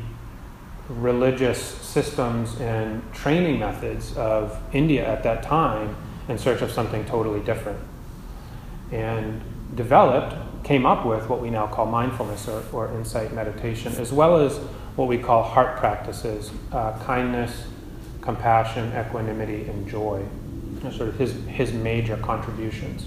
religious 0.88 1.59
systems 1.61 2.61
and 2.61 3.02
training 3.12 3.59
methods 3.59 4.16
of 4.16 4.56
India 4.73 5.06
at 5.06 5.23
that 5.23 5.42
time 5.42 5.97
in 6.28 6.38
search 6.38 6.61
of 6.62 6.71
something 6.71 7.04
totally 7.06 7.40
different. 7.40 7.80
And 8.92 9.42
developed, 9.75 10.37
came 10.62 10.87
up 10.87 11.04
with 11.04 11.28
what 11.28 11.40
we 11.40 11.50
now 11.50 11.66
call 11.66 11.87
mindfulness 11.87 12.49
or, 12.49 12.62
or 12.73 12.92
insight 12.94 13.33
meditation, 13.33 13.92
as 13.97 14.12
well 14.12 14.37
as 14.37 14.59
what 14.97 15.09
we 15.09 15.18
call 15.18 15.42
heart 15.42 15.76
practices 15.78 16.50
uh, 16.73 16.97
kindness, 17.04 17.66
compassion, 18.25 18.93
equanimity, 18.99 19.69
and 19.69 19.88
joy. 19.88 20.25
Sort 20.83 21.09
of 21.09 21.19
his, 21.19 21.35
his 21.47 21.73
major 21.73 22.16
contributions. 22.19 23.07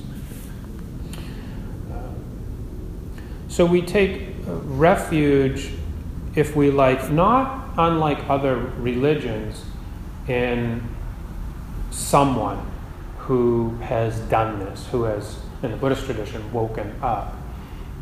Uh, 1.91 1.95
so 3.47 3.65
we 3.67 3.83
take 3.83 4.29
refuge, 4.45 5.71
if 6.35 6.55
we 6.55 6.71
like, 6.71 7.11
not 7.11 7.69
unlike 7.77 8.27
other 8.29 8.57
religions, 8.57 9.63
in 10.27 10.81
someone 11.91 12.65
who 13.19 13.75
has 13.81 14.19
done 14.21 14.59
this, 14.59 14.87
who 14.87 15.03
has, 15.03 15.39
in 15.61 15.71
the 15.71 15.77
Buddhist 15.77 16.05
tradition, 16.05 16.51
woken 16.51 16.95
up. 17.01 17.35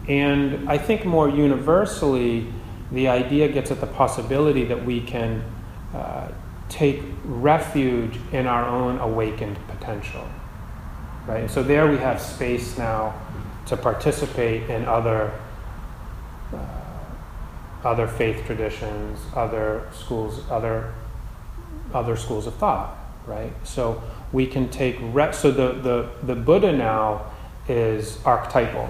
And 0.08 0.70
I 0.70 0.78
think 0.78 1.06
more 1.06 1.28
universally, 1.28 2.48
the 2.92 3.08
idea 3.08 3.48
gets 3.50 3.72
at 3.72 3.82
the 3.82 3.88
possibility 3.88 4.64
that 4.66 4.86
we 4.86 5.02
can 5.02 5.44
uh, 5.94 6.30
take 6.70 7.02
refuge 7.24 8.18
in 8.32 8.48
our 8.48 8.66
own 8.66 9.00
awakened 9.00 9.58
potential. 9.68 10.28
Right? 11.28 11.50
So 11.50 11.64
there 11.64 11.90
we 11.90 11.98
have 11.98 12.22
space 12.22 12.78
now 12.78 13.16
to 13.66 13.78
participate 13.78 14.70
in 14.70 14.86
other 14.86 15.32
uh, 16.54 16.58
other 17.84 18.08
faith 18.08 18.46
traditions, 18.46 19.20
other 19.36 19.88
schools, 19.92 20.42
other 20.50 20.94
other 21.94 22.16
schools 22.16 22.48
of 22.48 22.56
thought, 22.56 22.98
right? 23.26 23.54
So 23.64 24.02
we 24.32 24.48
can 24.48 24.70
take 24.70 24.98
re- 25.02 25.34
so 25.34 25.52
the, 25.52 25.74
the 25.74 26.10
the 26.24 26.36
Buddha 26.36 26.72
now 26.72 27.32
is 27.68 28.20
archetypal, 28.26 28.90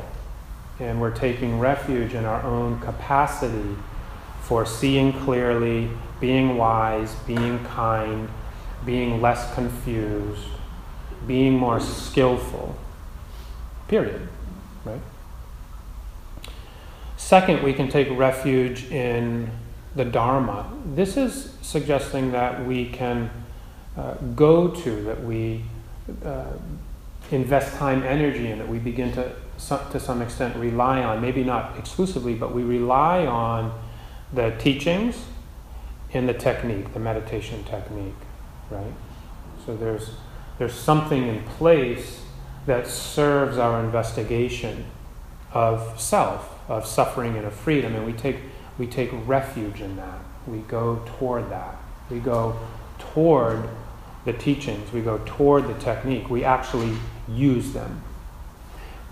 and 0.79 1.00
we're 1.00 1.15
taking 1.15 1.60
refuge 1.60 2.13
in 2.13 2.25
our 2.25 2.44
own 2.44 2.79
capacity 2.79 3.75
for 4.47 4.63
seeing 4.63 5.11
clearly, 5.11 5.89
being 6.19 6.55
wise, 6.55 7.15
being 7.25 7.63
kind, 7.65 8.29
being 8.85 9.19
less 9.19 9.51
confused, 9.55 10.47
being 11.25 11.57
more 11.57 11.79
skillful. 11.79 12.77
Period. 13.87 14.27
Right? 14.83 15.01
Second, 17.17 17.63
we 17.63 17.73
can 17.73 17.89
take 17.89 18.07
refuge 18.11 18.91
in 18.91 19.49
the 19.95 20.05
Dharma. 20.05 20.71
This 20.93 21.17
is 21.17 21.55
suggesting 21.63 22.31
that 22.33 22.65
we 22.67 22.89
can 22.89 23.31
uh, 23.97 24.13
go 24.35 24.67
to, 24.67 25.01
that 25.05 25.23
we 25.23 25.63
uh, 26.23 26.45
invest 27.31 27.75
time, 27.77 28.03
energy 28.03 28.51
in, 28.51 28.59
that 28.59 28.67
we 28.67 28.77
begin 28.77 29.11
to, 29.13 29.31
to 29.91 29.99
some 29.99 30.21
extent, 30.21 30.55
rely 30.57 31.01
on, 31.03 31.19
maybe 31.19 31.43
not 31.43 31.75
exclusively, 31.79 32.35
but 32.35 32.53
we 32.53 32.61
rely 32.61 33.25
on 33.25 33.73
the 34.34 34.51
teachings 34.60 35.25
in 36.12 36.25
the 36.25 36.34
technique, 36.34 36.94
the 36.94 37.00
meditation 37.00 37.63
technique, 37.63 38.13
right? 38.70 38.94
So 39.65 39.75
there's, 39.75 40.12
there's 40.58 40.74
something 40.74 41.27
in 41.27 41.44
place 41.44 42.24
that 42.65 42.88
serves 42.88 43.58
our 43.58 43.84
investigation 43.84 44.86
of 45.53 46.00
self, 46.00 46.60
of 46.70 46.86
suffering 46.86 47.36
and 47.38 47.46
of 47.46 47.53
freedom, 47.53 47.96
and 47.96 48.05
we 48.05 48.13
take, 48.13 48.38
we 48.77 48.88
take 48.88 49.10
refuge 49.25 49.82
in 49.82 49.96
that. 49.98 50.20
We 50.48 50.60
go 50.60 51.01
toward 51.17 51.50
that. 51.50 51.75
We 52.10 52.20
go 52.20 52.58
toward 53.00 53.67
the 54.25 54.34
teachings. 54.34 54.91
We 54.91 55.01
go 55.01 55.22
toward 55.25 55.67
the 55.67 55.74
technique. 55.75 56.29
We 56.29 56.44
actually 56.44 56.96
use 57.27 57.74
them. 57.74 58.03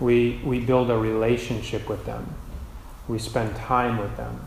We, 0.00 0.40
we 0.44 0.60
build 0.60 0.90
a 0.90 0.98
relationship 0.98 1.88
with 1.88 2.04
them. 2.04 2.34
We 3.08 3.18
spend 3.18 3.54
time 3.56 3.98
with 3.98 4.16
them. 4.16 4.40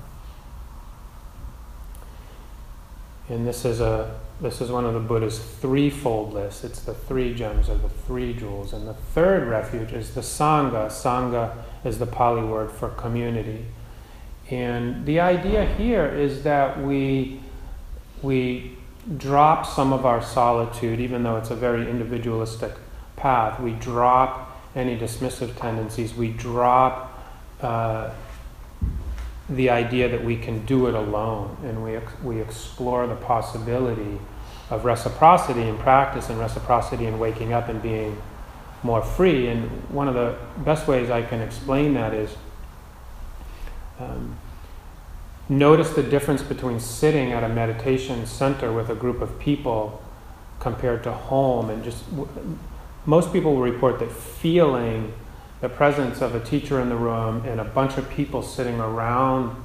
And 3.29 3.47
this 3.47 3.65
is 3.65 3.79
a 3.79 4.19
this 4.39 4.61
is 4.61 4.69
one 4.69 4.85
of 4.85 4.93
the 4.93 4.99
Buddha's 4.99 5.39
threefold 5.39 6.33
lists. 6.33 6.63
It's 6.63 6.81
the 6.81 6.93
three 6.93 7.33
gems 7.33 7.69
or 7.69 7.75
the 7.75 7.89
three 7.89 8.33
jewels. 8.33 8.71
And 8.71 8.87
the 8.87 8.93
third 8.93 9.47
refuge 9.47 9.93
is 9.93 10.13
the 10.13 10.21
Sangha. 10.21 10.87
Sangha 10.87 11.55
is 11.83 11.97
the 11.97 12.05
Pali 12.05 12.43
word 12.43 12.71
for 12.71 12.89
community. 12.89 13.65
And 14.51 15.05
the 15.07 15.19
idea 15.19 15.65
here 15.65 16.05
is 16.05 16.43
that 16.43 16.81
we, 16.81 17.39
we 18.21 18.77
drop 19.17 19.65
some 19.65 19.91
of 19.91 20.05
our 20.05 20.21
solitude, 20.21 20.99
even 20.99 21.23
though 21.23 21.37
it's 21.37 21.49
a 21.49 21.55
very 21.55 21.89
individualistic 21.89 22.73
path. 23.15 23.59
We 23.59 23.71
drop 23.73 24.61
any 24.75 24.97
dismissive 24.97 25.57
tendencies. 25.59 26.13
We 26.13 26.29
drop 26.29 27.19
uh, 27.59 28.11
the 29.49 29.69
idea 29.69 30.09
that 30.09 30.23
we 30.23 30.35
can 30.35 30.65
do 30.65 30.87
it 30.87 30.93
alone, 30.93 31.57
and 31.63 31.83
we, 31.83 31.95
ex- 31.95 32.19
we 32.21 32.41
explore 32.41 33.07
the 33.07 33.15
possibility 33.15 34.19
of 34.69 34.83
reciprocity 34.83 35.61
in 35.61 35.77
practice 35.77 36.29
and 36.29 36.37
reciprocity 36.39 37.05
in 37.05 37.17
waking 37.17 37.53
up 37.53 37.69
and 37.69 37.81
being 37.81 38.21
more 38.83 39.01
free. 39.01 39.47
And 39.47 39.69
one 39.89 40.07
of 40.07 40.15
the 40.15 40.35
best 40.63 40.87
ways 40.87 41.09
I 41.09 41.21
can 41.21 41.39
explain 41.41 41.93
that 41.93 42.13
is 42.13 42.35
um, 43.99 44.37
notice 45.47 45.91
the 45.91 46.03
difference 46.03 46.41
between 46.41 46.79
sitting 46.79 47.31
at 47.31 47.43
a 47.43 47.49
meditation 47.49 48.25
center 48.25 48.73
with 48.73 48.89
a 48.89 48.95
group 48.95 49.21
of 49.21 49.39
people 49.39 50.01
compared 50.59 51.03
to 51.03 51.11
home, 51.11 51.69
and 51.69 51.83
just 51.83 52.03
most 53.05 53.31
people 53.31 53.55
will 53.55 53.61
report 53.61 53.99
that 53.99 54.11
feeling 54.11 55.13
the 55.61 55.69
presence 55.69 56.21
of 56.21 56.35
a 56.35 56.39
teacher 56.39 56.79
in 56.79 56.89
the 56.89 56.95
room 56.95 57.43
and 57.45 57.59
a 57.59 57.65
bunch 57.65 57.97
of 57.97 58.09
people 58.09 58.41
sitting 58.41 58.79
around 58.79 59.55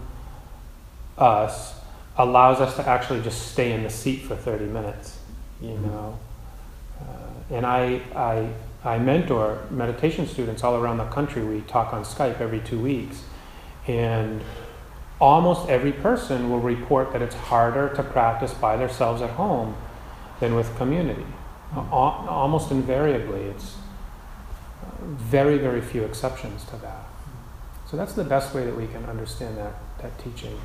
us 1.19 1.75
allows 2.17 2.61
us 2.61 2.77
to 2.77 2.89
actually 2.89 3.21
just 3.23 3.53
stay 3.53 3.73
in 3.73 3.83
the 3.83 3.91
seat 3.91 4.23
for 4.23 4.37
30 4.37 4.67
minutes, 4.67 5.19
you 5.61 5.69
mm-hmm. 5.69 5.87
know. 5.87 6.19
Uh, 7.01 7.55
and 7.55 7.67
I, 7.67 8.01
I, 8.15 8.53
I 8.85 8.99
mentor 8.99 9.67
meditation 9.71 10.27
students 10.27 10.63
all 10.65 10.77
around 10.77 10.99
the 10.99 11.07
country. 11.07 11.43
We 11.43 11.61
talk 11.63 11.93
on 11.93 12.05
Skype 12.05 12.41
every 12.41 12.61
two 12.61 12.81
weeks. 12.81 13.23
And 13.87 14.43
almost 15.21 15.69
every 15.69 15.93
person 15.93 16.51
will 16.51 16.61
report 16.61 17.13
that 17.13 17.23
it's 17.23 17.35
harder 17.35 17.95
to 17.95 18.03
practice 18.03 18.55
by 18.55 18.77
themselves 18.77 19.23
at 19.23 19.31
home 19.31 19.77
than 20.41 20.55
with 20.55 20.75
community. 20.77 21.27
Mm-hmm. 21.75 21.93
Almost 21.93 22.71
invariably, 22.71 23.43
it's 23.43 23.77
very, 25.03 25.59
very 25.59 25.81
few 25.81 26.03
exceptions 26.05 26.65
to 26.67 26.77
that. 26.77 27.07
So 27.91 27.97
that's 27.97 28.15
the 28.15 28.25
best 28.25 28.55
way 28.55 28.65
that 28.65 28.77
we 28.77 28.87
can 28.87 29.05
understand 29.05 29.59
that, 29.59 29.75
that 30.01 30.19
teaching. 30.19 30.59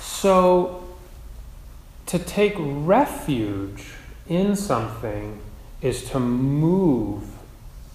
So, 0.00 0.84
to 2.06 2.18
take 2.20 2.54
refuge 2.56 3.86
in 4.28 4.54
something 4.54 5.40
is 5.80 6.08
to 6.10 6.20
move 6.20 7.24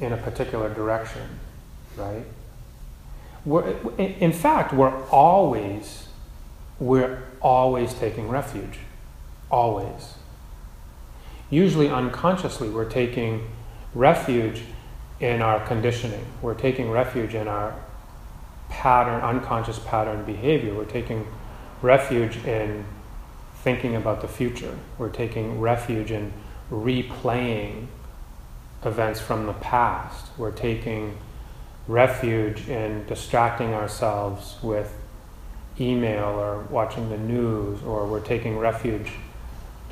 in 0.02 0.12
a 0.12 0.18
particular 0.18 0.74
direction, 0.74 1.40
right? 1.96 2.26
We're, 3.46 3.78
in 3.98 4.34
fact, 4.34 4.74
we're 4.74 5.06
always, 5.06 6.08
we're 6.80 7.24
always 7.42 7.94
taking 7.94 8.28
refuge. 8.28 8.80
Always. 9.50 10.16
Usually 11.50 11.90
unconsciously, 11.90 12.70
we're 12.70 12.90
taking 12.90 13.48
refuge 13.94 14.64
in 15.20 15.42
our 15.42 15.66
conditioning. 15.66 16.26
We're 16.42 16.54
taking 16.54 16.92
refuge 16.92 17.34
in 17.34 17.48
our 17.48 17.76
pattern, 18.70 19.22
unconscious 19.22 19.80
pattern 19.80 20.26
behavior. 20.26 20.74
We're 20.74 20.86
taking 20.86 21.26
refuge 21.82 22.38
in 22.46 22.86
thinking 23.64 23.96
about 23.96 24.22
the 24.22 24.28
future. 24.28 24.78
We're 24.98 25.10
taking 25.10 25.60
refuge 25.60 26.12
in 26.12 26.34
replaying 26.70 27.88
events 28.84 29.20
from 29.20 29.46
the 29.46 29.54
past. 29.54 30.28
We're 30.38 30.52
taking 30.52 31.18
refuge 31.88 32.68
in 32.68 33.06
distracting 33.08 33.74
ourselves 33.74 34.58
with 34.62 34.94
email 35.80 36.26
or 36.26 36.64
watching 36.64 37.10
the 37.10 37.18
news, 37.18 37.82
or 37.84 38.06
we're 38.06 38.20
taking 38.20 38.58
refuge 38.58 39.12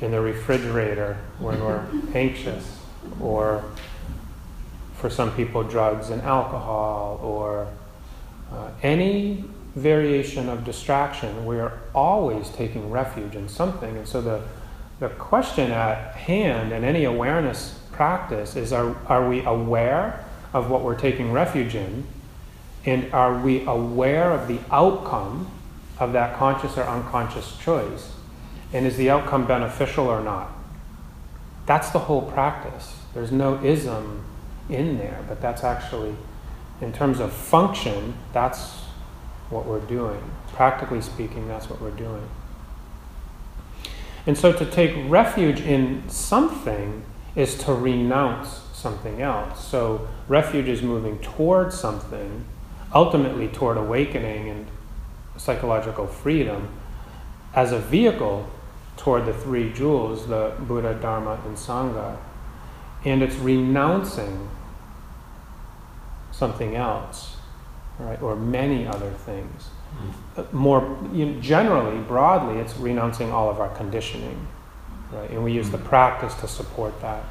in 0.00 0.10
the 0.10 0.20
refrigerator 0.20 1.16
when 1.38 1.60
we're 1.60 1.84
anxious, 2.14 2.78
or 3.20 3.64
for 4.94 5.10
some 5.10 5.34
people, 5.34 5.62
drugs 5.62 6.10
and 6.10 6.22
alcohol, 6.22 7.20
or 7.22 7.68
uh, 8.52 8.70
any 8.82 9.44
variation 9.74 10.48
of 10.48 10.64
distraction, 10.64 11.44
we're 11.44 11.72
always 11.94 12.48
taking 12.50 12.90
refuge 12.90 13.36
in 13.36 13.48
something. 13.48 13.96
And 13.96 14.08
so 14.08 14.22
the, 14.22 14.42
the 15.00 15.10
question 15.10 15.70
at 15.70 16.14
hand 16.14 16.72
in 16.72 16.82
any 16.82 17.04
awareness 17.04 17.78
practice 17.92 18.56
is 18.56 18.72
are, 18.72 18.96
are 19.06 19.28
we 19.28 19.44
aware 19.44 20.24
of 20.52 20.70
what 20.70 20.82
we're 20.82 20.98
taking 20.98 21.30
refuge 21.30 21.74
in? 21.74 22.06
And 22.86 23.12
are 23.12 23.38
we 23.38 23.64
aware 23.66 24.32
of 24.32 24.48
the 24.48 24.60
outcome 24.70 25.50
of 25.98 26.12
that 26.12 26.36
conscious 26.38 26.78
or 26.78 26.84
unconscious 26.84 27.58
choice? 27.58 28.12
And 28.72 28.86
is 28.86 28.96
the 28.96 29.10
outcome 29.10 29.46
beneficial 29.46 30.06
or 30.06 30.20
not? 30.20 30.50
That's 31.66 31.90
the 31.90 32.00
whole 32.00 32.22
practice. 32.22 32.96
There's 33.14 33.32
no 33.32 33.62
ism 33.62 34.24
in 34.68 34.98
there, 34.98 35.24
but 35.28 35.40
that's 35.40 35.64
actually, 35.64 36.14
in 36.80 36.92
terms 36.92 37.20
of 37.20 37.32
function, 37.32 38.14
that's 38.32 38.80
what 39.50 39.66
we're 39.66 39.80
doing. 39.80 40.22
Practically 40.48 41.00
speaking, 41.00 41.48
that's 41.48 41.70
what 41.70 41.80
we're 41.80 41.90
doing. 41.90 42.28
And 44.26 44.36
so 44.36 44.52
to 44.52 44.66
take 44.66 44.94
refuge 45.08 45.60
in 45.60 46.08
something 46.08 47.04
is 47.36 47.56
to 47.58 47.72
renounce 47.72 48.62
something 48.72 49.22
else. 49.22 49.64
So 49.64 50.08
refuge 50.26 50.68
is 50.68 50.82
moving 50.82 51.18
towards 51.20 51.78
something, 51.78 52.44
ultimately 52.92 53.48
toward 53.48 53.76
awakening 53.76 54.48
and 54.48 54.66
psychological 55.36 56.06
freedom 56.06 56.68
as 57.54 57.72
a 57.72 57.78
vehicle 57.78 58.48
toward 58.96 59.26
the 59.26 59.32
three 59.32 59.72
jewels, 59.72 60.26
the 60.26 60.54
Buddha, 60.60 60.94
Dharma, 61.00 61.40
and 61.46 61.56
Sangha. 61.56 62.16
And 63.04 63.22
it's 63.22 63.36
renouncing 63.36 64.48
something 66.32 66.74
else, 66.74 67.36
right, 67.98 68.20
or 68.20 68.36
many 68.36 68.86
other 68.86 69.10
things. 69.10 69.68
Mm-hmm. 69.96 70.56
More 70.56 70.98
you 71.12 71.26
know, 71.26 71.40
generally, 71.40 71.98
broadly, 72.00 72.60
it's 72.60 72.76
renouncing 72.76 73.32
all 73.32 73.48
of 73.48 73.60
our 73.60 73.74
conditioning, 73.76 74.46
right, 75.12 75.30
and 75.30 75.44
we 75.44 75.52
use 75.52 75.70
the 75.70 75.78
mm-hmm. 75.78 75.86
practice 75.86 76.34
to 76.34 76.48
support 76.48 77.00
that. 77.00 77.24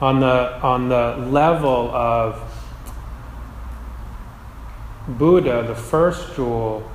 On 0.00 0.20
the 0.20 0.60
on 0.62 0.88
the 0.88 1.16
level 1.28 1.90
of 1.90 2.47
Buddha, 5.08 5.64
the 5.66 5.74
first 5.74 6.36
jewel, 6.36 6.88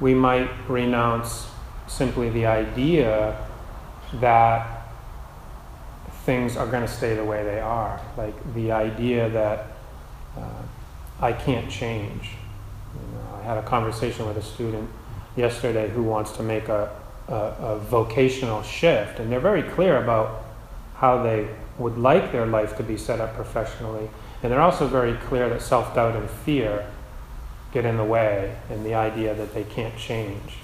we 0.00 0.14
might 0.14 0.48
renounce 0.68 1.50
simply 1.86 2.30
the 2.30 2.46
idea 2.46 3.36
that 4.14 4.86
things 6.24 6.56
are 6.56 6.66
going 6.66 6.82
to 6.82 6.92
stay 6.92 7.14
the 7.14 7.24
way 7.24 7.44
they 7.44 7.60
are. 7.60 8.00
Like 8.16 8.54
the 8.54 8.72
idea 8.72 9.28
that 9.30 9.66
uh, 10.36 10.62
I 11.20 11.32
can't 11.32 11.70
change. 11.70 12.30
You 12.94 13.18
know, 13.18 13.40
I 13.40 13.42
had 13.42 13.58
a 13.58 13.62
conversation 13.62 14.26
with 14.26 14.38
a 14.38 14.42
student 14.42 14.88
yesterday 15.36 15.90
who 15.90 16.02
wants 16.02 16.32
to 16.32 16.42
make 16.42 16.68
a, 16.68 16.90
a, 17.28 17.34
a 17.34 17.78
vocational 17.78 18.62
shift, 18.62 19.20
and 19.20 19.30
they're 19.30 19.40
very 19.40 19.62
clear 19.62 20.02
about 20.02 20.44
how 20.96 21.22
they 21.22 21.48
would 21.78 21.98
like 21.98 22.32
their 22.32 22.46
life 22.46 22.76
to 22.76 22.82
be 22.82 22.96
set 22.96 23.20
up 23.20 23.34
professionally. 23.34 24.08
And 24.42 24.50
they're 24.50 24.60
also 24.60 24.86
very 24.86 25.14
clear 25.14 25.48
that 25.48 25.60
self 25.60 25.94
doubt 25.94 26.16
and 26.16 26.28
fear 26.30 26.86
get 27.72 27.84
in 27.84 27.96
the 27.96 28.04
way 28.04 28.56
and 28.70 28.84
the 28.84 28.94
idea 28.94 29.34
that 29.34 29.54
they 29.54 29.64
can't 29.64 29.96
change. 29.96 30.54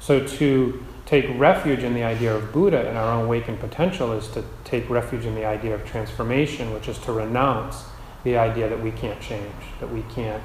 So 0.00 0.26
to 0.26 0.84
take 1.06 1.26
refuge 1.38 1.82
in 1.82 1.94
the 1.94 2.02
idea 2.02 2.34
of 2.34 2.52
Buddha 2.52 2.88
and 2.88 2.96
our 2.96 3.12
own 3.12 3.26
awakened 3.26 3.60
potential 3.60 4.12
is 4.12 4.28
to 4.28 4.44
take 4.64 4.88
refuge 4.88 5.24
in 5.24 5.34
the 5.34 5.44
idea 5.44 5.74
of 5.74 5.84
transformation, 5.84 6.72
which 6.72 6.88
is 6.88 6.98
to 7.00 7.12
renounce 7.12 7.84
the 8.22 8.36
idea 8.36 8.68
that 8.68 8.82
we 8.82 8.90
can't 8.90 9.20
change, 9.20 9.52
that 9.80 9.90
we 9.90 10.02
can't 10.14 10.42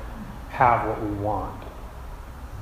have 0.49 0.87
what 0.87 1.01
we 1.01 1.11
want, 1.11 1.63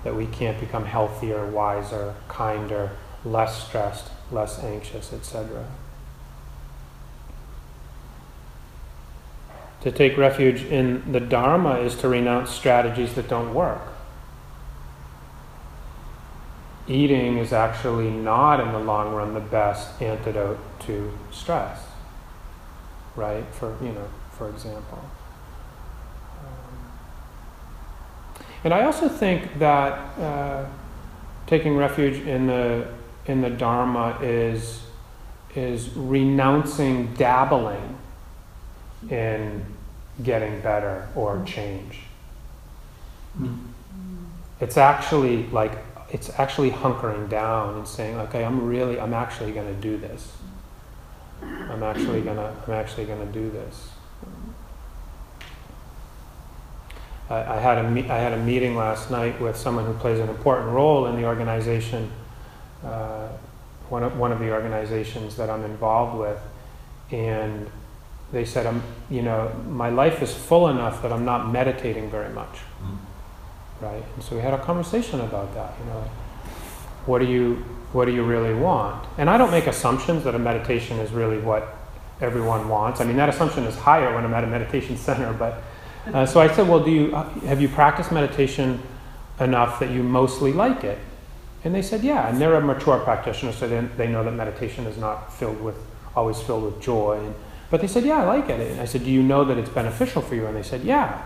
that 0.04 0.16
we 0.16 0.28
can't 0.28 0.60
become 0.60 0.86
healthier, 0.86 1.46
wiser, 1.48 2.14
kinder, 2.28 2.92
less 3.26 3.68
stressed, 3.68 4.12
less 4.32 4.64
anxious, 4.64 5.12
etc. 5.12 5.66
to 9.82 9.92
take 9.92 10.18
refuge 10.18 10.64
in 10.64 11.12
the 11.12 11.20
Dharma 11.20 11.76
is 11.80 11.96
to 11.98 12.10
renounce 12.10 12.50
strategies 12.50 13.14
that 13.14 13.28
don't 13.28 13.54
work. 13.54 13.82
Eating 16.88 17.38
is 17.38 17.54
actually 17.54 18.10
not, 18.10 18.60
in 18.60 18.72
the 18.72 18.80
long 18.80 19.14
run, 19.14 19.34
the 19.34 19.40
best 19.40 20.02
antidote 20.02 20.60
to 20.82 21.12
stress, 21.32 21.82
right? 23.16 23.44
For 23.54 23.76
you 23.82 23.92
know, 23.92 24.08
for 24.32 24.50
example. 24.50 25.04
Um, 26.40 26.90
and 28.64 28.74
I 28.74 28.84
also 28.84 29.10
think 29.10 29.60
that 29.60 30.18
uh, 30.18 30.66
taking 31.46 31.76
refuge 31.76 32.26
in 32.26 32.48
the 32.48 32.88
in 33.26 33.42
the 33.42 33.50
Dharma 33.50 34.18
is 34.22 34.84
is 35.56 35.90
renouncing 35.90 37.14
dabbling 37.16 37.97
in 39.10 39.66
getting 40.24 40.60
better 40.62 41.08
or 41.16 41.44
change. 41.46 42.00
Mm. 43.40 43.58
It's 44.60 44.78
actually 44.78 45.48
like 45.48 45.78
it's 46.12 46.30
actually 46.40 46.72
hunkering 46.72 47.30
down 47.30 47.76
and 47.76 47.88
saying, 47.88 48.18
okay, 48.18 48.46
I'm 48.46 48.66
really, 48.66 49.00
I'm 49.00 49.14
actually 49.14 49.52
going 49.52 49.68
to 49.68 49.82
do 49.82 49.98
this. 49.98 50.32
I'm 51.42 51.84
actually 51.84 52.22
gonna, 52.22 52.56
I'm 52.66 52.74
actually 52.74 53.06
gonna 53.06 53.26
do 53.28 53.50
this. 53.52 53.90
I, 57.30 57.36
I 57.36 57.60
had 57.60 57.78
a, 57.78 57.90
me- 57.90 58.10
I 58.10 58.18
had 58.18 58.34
a 58.34 58.40
meeting 58.40 58.76
last 58.76 59.12
night 59.12 59.40
with 59.40 59.56
someone 59.56 59.86
who 59.86 59.94
plays 59.94 60.20
an 60.20 60.30
important 60.30 60.70
role 60.70 61.08
in 61.08 61.16
the 61.16 61.26
organization, 61.26 62.12
uh, 62.84 63.28
one 63.90 64.04
of, 64.04 64.18
one 64.18 64.32
of 64.32 64.40
the 64.40 64.52
organizations 64.52 65.36
that 65.36 65.50
I'm 65.50 65.64
involved 65.64 66.18
with, 66.18 66.40
and 67.12 67.70
they 68.32 68.44
said, 68.44 68.66
I'm, 68.66 68.84
you 69.10 69.22
know, 69.22 69.52
my 69.70 69.90
life 69.90 70.22
is 70.22 70.34
full 70.34 70.68
enough 70.68 71.02
that 71.02 71.12
I'm 71.12 71.26
not 71.26 71.52
meditating 71.52 72.10
very 72.10 72.34
much. 72.34 72.56
Mm-hmm. 72.82 73.86
Right? 73.86 74.04
And 74.16 74.24
so 74.24 74.36
we 74.36 74.42
had 74.42 74.54
a 74.54 74.60
conversation 74.60 75.22
about 75.22 75.54
that, 75.54 75.74
you 75.80 75.86
know, 75.86 76.02
what 77.06 77.20
do 77.20 77.26
you, 77.26 77.64
what 77.94 78.06
do 78.06 78.12
you 78.12 78.24
really 78.24 78.54
want? 78.54 79.08
And 79.18 79.30
I 79.30 79.38
don't 79.38 79.52
make 79.52 79.68
assumptions 79.68 80.24
that 80.26 80.36
a 80.36 80.40
meditation 80.40 80.98
is 81.00 81.12
really 81.12 81.40
what 81.40 81.76
everyone 82.20 82.68
wants. 82.68 83.00
I 83.00 83.06
mean, 83.06 83.16
that 83.18 83.30
assumption 83.30 83.64
is 83.64 83.76
higher 83.76 84.14
when 84.14 84.26
I'm 84.26 84.34
at 84.34 84.44
a 84.44 84.48
meditation 84.48 84.98
center, 85.08 85.32
but, 85.34 85.64
uh, 86.14 86.26
so 86.26 86.40
I 86.40 86.54
said, 86.54 86.68
well, 86.68 86.84
do 86.84 86.92
you, 86.92 87.12
have 87.12 87.62
you 87.62 87.70
practiced 87.70 88.12
meditation 88.12 88.82
enough 89.40 89.80
that 89.80 89.92
you 89.92 90.04
mostly 90.04 90.52
like 90.52 90.84
it? 90.84 90.98
And 91.64 91.76
they 91.76 91.82
said, 91.82 92.04
yeah. 92.04 92.30
And 92.30 92.40
they're 92.40 92.56
a 92.56 92.62
mature 92.62 93.00
practitioner, 93.00 93.52
so 93.52 93.68
they, 93.68 93.82
they 93.98 94.08
know 94.08 94.24
that 94.24 94.32
meditation 94.32 94.86
is 94.86 94.98
not 94.98 95.34
filled 95.34 95.62
with, 95.62 95.76
always 96.16 96.40
filled 96.42 96.64
with 96.64 96.82
joy. 96.82 97.20
And, 97.20 97.36
but 97.70 97.82
they 97.82 97.88
said, 97.88 98.06
yeah, 98.06 98.22
I 98.22 98.26
like 98.26 98.50
it. 98.50 98.72
And 98.72 98.82
I 98.82 98.86
said, 98.86 99.04
do 99.04 99.12
you 99.12 99.22
know 99.22 99.44
that 99.46 99.58
it's 99.58 99.70
beneficial 99.70 100.22
for 100.22 100.36
you? 100.36 100.46
And 100.46 100.56
they 100.56 100.64
said, 100.64 100.84
yeah. 100.84 101.22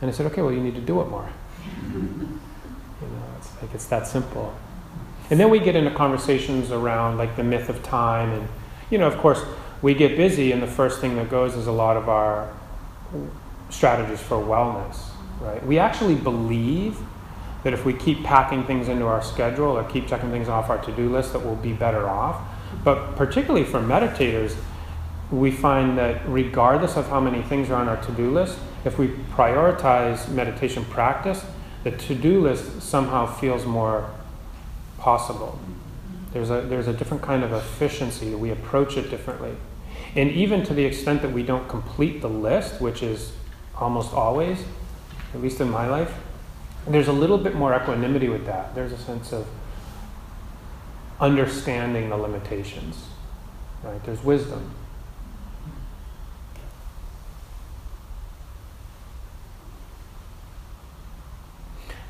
And 0.00 0.10
I 0.10 0.14
said, 0.14 0.26
okay, 0.26 0.42
well, 0.42 0.52
you 0.52 0.60
need 0.60 0.74
to 0.74 0.80
do 0.80 1.00
it 1.00 1.06
more. 1.06 1.28
you 1.92 1.98
know, 1.98 3.24
it's 3.38 3.50
like 3.60 3.74
it's 3.74 3.86
that 3.86 4.06
simple. 4.06 4.54
And 5.30 5.40
then 5.40 5.50
we 5.50 5.58
get 5.58 5.74
into 5.74 5.90
conversations 5.90 6.70
around 6.70 7.18
like 7.18 7.36
the 7.36 7.44
myth 7.44 7.68
of 7.68 7.82
time. 7.82 8.30
And, 8.30 8.48
you 8.90 8.98
know, 8.98 9.06
of 9.06 9.16
course, 9.16 9.42
we 9.82 9.94
get 9.94 10.16
busy, 10.16 10.52
and 10.52 10.62
the 10.62 10.66
first 10.66 11.00
thing 11.00 11.16
that 11.16 11.30
goes 11.30 11.54
is 11.54 11.66
a 11.66 11.72
lot 11.72 11.96
of 11.96 12.08
our 12.08 12.52
strategies 13.68 14.20
for 14.20 14.36
wellness, 14.36 14.98
right? 15.40 15.64
We 15.66 15.78
actually 15.78 16.14
believe 16.14 16.98
that 17.64 17.72
if 17.72 17.84
we 17.84 17.92
keep 17.92 18.22
packing 18.22 18.64
things 18.64 18.88
into 18.88 19.06
our 19.06 19.22
schedule 19.22 19.76
or 19.76 19.84
keep 19.84 20.06
checking 20.06 20.30
things 20.30 20.48
off 20.48 20.70
our 20.70 20.78
to 20.84 20.92
do 20.92 21.10
list, 21.10 21.32
that 21.32 21.40
we'll 21.40 21.56
be 21.56 21.72
better 21.72 22.08
off. 22.08 22.40
But 22.82 23.16
particularly 23.16 23.64
for 23.64 23.80
meditators, 23.80 24.56
we 25.30 25.50
find 25.50 25.98
that 25.98 26.26
regardless 26.28 26.96
of 26.96 27.08
how 27.08 27.20
many 27.20 27.42
things 27.42 27.70
are 27.70 27.74
on 27.74 27.88
our 27.88 28.00
to 28.04 28.12
do 28.12 28.30
list, 28.30 28.58
if 28.84 28.98
we 28.98 29.08
prioritize 29.08 30.28
meditation 30.28 30.84
practice, 30.84 31.44
the 31.82 31.90
to 31.90 32.14
do 32.14 32.40
list 32.40 32.82
somehow 32.82 33.26
feels 33.26 33.64
more 33.64 34.10
possible. 34.98 35.58
There's 36.32 36.50
a, 36.50 36.62
there's 36.62 36.88
a 36.88 36.92
different 36.92 37.22
kind 37.22 37.44
of 37.44 37.52
efficiency, 37.52 38.34
we 38.34 38.50
approach 38.50 38.96
it 38.96 39.10
differently. 39.10 39.54
And 40.16 40.30
even 40.30 40.64
to 40.64 40.74
the 40.74 40.84
extent 40.84 41.22
that 41.22 41.32
we 41.32 41.42
don't 41.42 41.68
complete 41.68 42.20
the 42.20 42.28
list, 42.28 42.80
which 42.80 43.02
is 43.02 43.32
almost 43.76 44.12
always, 44.12 44.64
at 45.34 45.42
least 45.42 45.60
in 45.60 45.70
my 45.70 45.86
life, 45.88 46.14
there's 46.86 47.08
a 47.08 47.12
little 47.12 47.38
bit 47.38 47.54
more 47.54 47.74
equanimity 47.74 48.28
with 48.28 48.46
that. 48.46 48.74
There's 48.74 48.92
a 48.92 48.98
sense 48.98 49.32
of 49.32 49.46
understanding 51.20 52.10
the 52.10 52.16
limitations, 52.16 53.08
right? 53.82 54.02
There's 54.04 54.22
wisdom. 54.22 54.70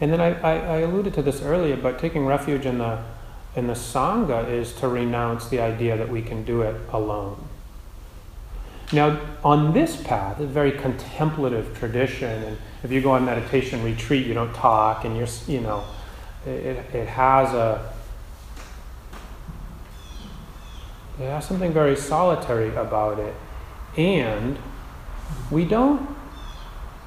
And 0.01 0.13
then 0.13 0.21
I, 0.21 0.41
I, 0.41 0.53
I, 0.53 0.77
alluded 0.81 1.15
to 1.15 1.23
this 1.23 1.41
earlier, 1.41 1.77
but 1.77 1.99
taking 1.99 2.27
refuge 2.27 2.67
in 2.67 2.79
the, 2.79 3.03
in 3.55 3.69
the 3.69 3.75
Sangha 3.75 4.49
is 4.49 4.73
to 4.75 4.89
renounce 4.89 5.49
the 5.49 5.61
idea 5.61 5.97
that 5.97 6.09
we 6.09 6.21
can 6.21 6.45
do 6.45 6.63
it 6.63 6.75
alone. 6.93 7.49
Now, 8.93 9.21
on 9.43 9.73
this 9.73 10.01
path, 10.03 10.41
a 10.41 10.47
very 10.47 10.73
contemplative 10.73 11.79
tradition, 11.79 12.43
and 12.43 12.59
if 12.83 12.93
you 12.93 13.01
go 13.01 13.13
on 13.13 13.25
meditation 13.25 13.83
retreat, 13.83 14.27
you 14.27 14.35
don't 14.35 14.55
talk, 14.55 15.05
and 15.05 15.17
you're, 15.17 15.29
you 15.47 15.61
know, 15.61 15.85
it, 16.45 16.77
it 16.95 17.09
has 17.09 17.55
a, 17.55 17.93
it 21.19 21.25
has 21.25 21.47
something 21.47 21.73
very 21.73 21.97
solitary 21.97 22.75
about 22.77 23.19
it. 23.19 23.35
And 23.97 24.59
we 25.51 25.65
don't 25.65 26.14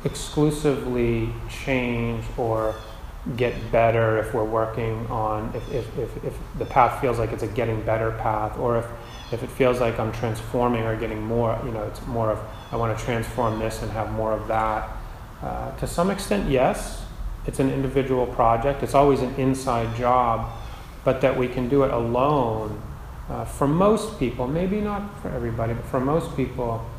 exclusively 0.08 1.30
change 1.50 2.24
or 2.38 2.74
get 3.36 3.54
better 3.74 4.18
if 4.20 4.34
we're 4.34 4.44
working 4.44 5.06
on 5.08 5.54
if, 5.54 5.70
if, 5.74 5.98
if, 5.98 6.24
if, 6.24 6.34
the 6.58 6.66
path 6.66 7.02
feels 7.02 7.20
like 7.20 7.34
it's 7.34 7.44
a 7.44 7.48
getting 7.48 7.82
better 7.82 8.12
path 8.12 8.58
or 8.58 8.78
if, 8.78 8.86
if 9.34 9.44
it 9.44 9.50
feels 9.50 9.82
like 9.82 10.00
i'm 10.00 10.14
transforming 10.14 10.84
or 10.84 10.96
getting 10.96 11.22
more 11.22 11.60
you 11.66 11.72
know 11.72 11.84
it's 11.84 12.06
more 12.08 12.32
of 12.32 12.40
i 12.72 12.78
want 12.78 12.98
to 12.98 13.04
transform 13.04 13.60
this 13.60 13.82
and 13.82 13.92
have 13.92 14.12
more 14.14 14.32
of 14.32 14.48
that. 14.48 14.90
Uh, 15.44 15.76
to 15.78 15.86
some 15.86 16.10
extent 16.10 16.50
yes 16.50 17.04
it's 17.46 17.60
an 17.60 17.70
individual 17.70 18.26
project 18.26 18.82
it's 18.82 18.96
always 18.96 19.20
an 19.20 19.36
inside 19.36 19.94
job 19.98 20.50
but 21.04 21.20
that 21.20 21.38
we 21.38 21.50
can 21.50 21.68
do 21.68 21.84
it 21.84 21.92
alone 21.92 22.82
uh, 23.30 23.44
for 23.44 23.68
most 23.68 24.18
people 24.18 24.48
maybe 24.48 24.80
not 24.80 25.22
for 25.22 25.30
everybody 25.30 25.74
but 25.74 25.86
for 25.86 26.00
most 26.00 26.34
people 26.38 26.90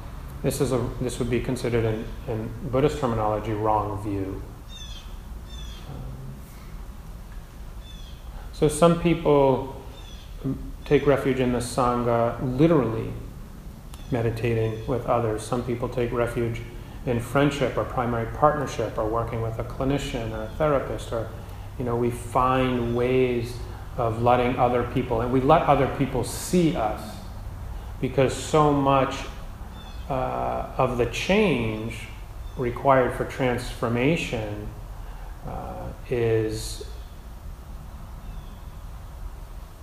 this, 0.43 0.61
is 0.61 0.73
a, 0.73 0.89
this 1.01 1.19
would 1.19 1.31
be 1.31 1.41
considered, 1.41 1.85
in, 1.85 2.05
in 2.27 2.51
Buddhist 2.71 2.99
terminology, 2.99 3.53
wrong 3.53 4.03
view. 4.03 4.43
So 8.53 8.69
some 8.69 9.01
people 9.01 9.81
take 10.85 11.07
refuge 11.07 11.39
in 11.39 11.53
the 11.53 11.59
Sangha 11.59 12.39
literally, 12.59 13.13
meditating 14.11 14.87
with 14.87 15.07
others. 15.07 15.43
Some 15.43 15.63
people 15.63 15.89
take 15.89 16.13
refuge 16.13 16.61
in 17.07 17.21
friendship 17.21 17.77
or 17.77 17.85
primary 17.85 18.27
partnership 18.37 18.99
or 18.99 19.07
working 19.07 19.41
with 19.41 19.59
a 19.59 19.65
clinician 19.65 20.33
or 20.33 20.45
a 20.45 20.49
therapist 20.57 21.13
or 21.13 21.29
you 21.79 21.85
know 21.85 21.97
we 21.97 22.11
find 22.11 22.97
ways 22.97 23.57
of 23.97 24.23
letting 24.23 24.57
other 24.59 24.83
people 24.93 25.21
and 25.21 25.33
we 25.33 25.41
let 25.41 25.63
other 25.63 25.87
people 25.97 26.23
see 26.23 26.77
us 26.77 27.01
because 28.01 28.35
so 28.35 28.73
much 28.73 29.15
uh, 30.09 30.71
of 30.77 30.99
the 30.99 31.07
change 31.07 31.95
required 32.57 33.15
for 33.15 33.25
transformation 33.25 34.69
uh, 35.47 35.89
is 36.11 36.85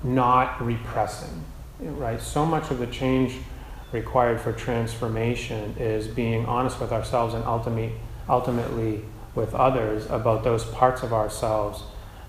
not 0.04 0.64
repressing, 0.64 1.44
right? 1.80 2.22
So 2.22 2.46
much 2.46 2.70
of 2.72 2.80
the 2.80 2.88
change 2.88 3.38
required 3.92 4.42
for 4.42 4.52
transformation 4.52 5.76
is 5.80 6.08
being 6.08 6.46
honest 6.46 6.80
with 6.80 6.92
ourselves 6.92 7.34
and 7.34 7.44
ultimately, 7.46 7.94
ultimately 8.28 9.02
with 9.34 9.54
others 9.54 10.06
about 10.10 10.44
those 10.44 10.66
parts 10.66 11.04
of 11.04 11.14
ourselves 11.14 11.84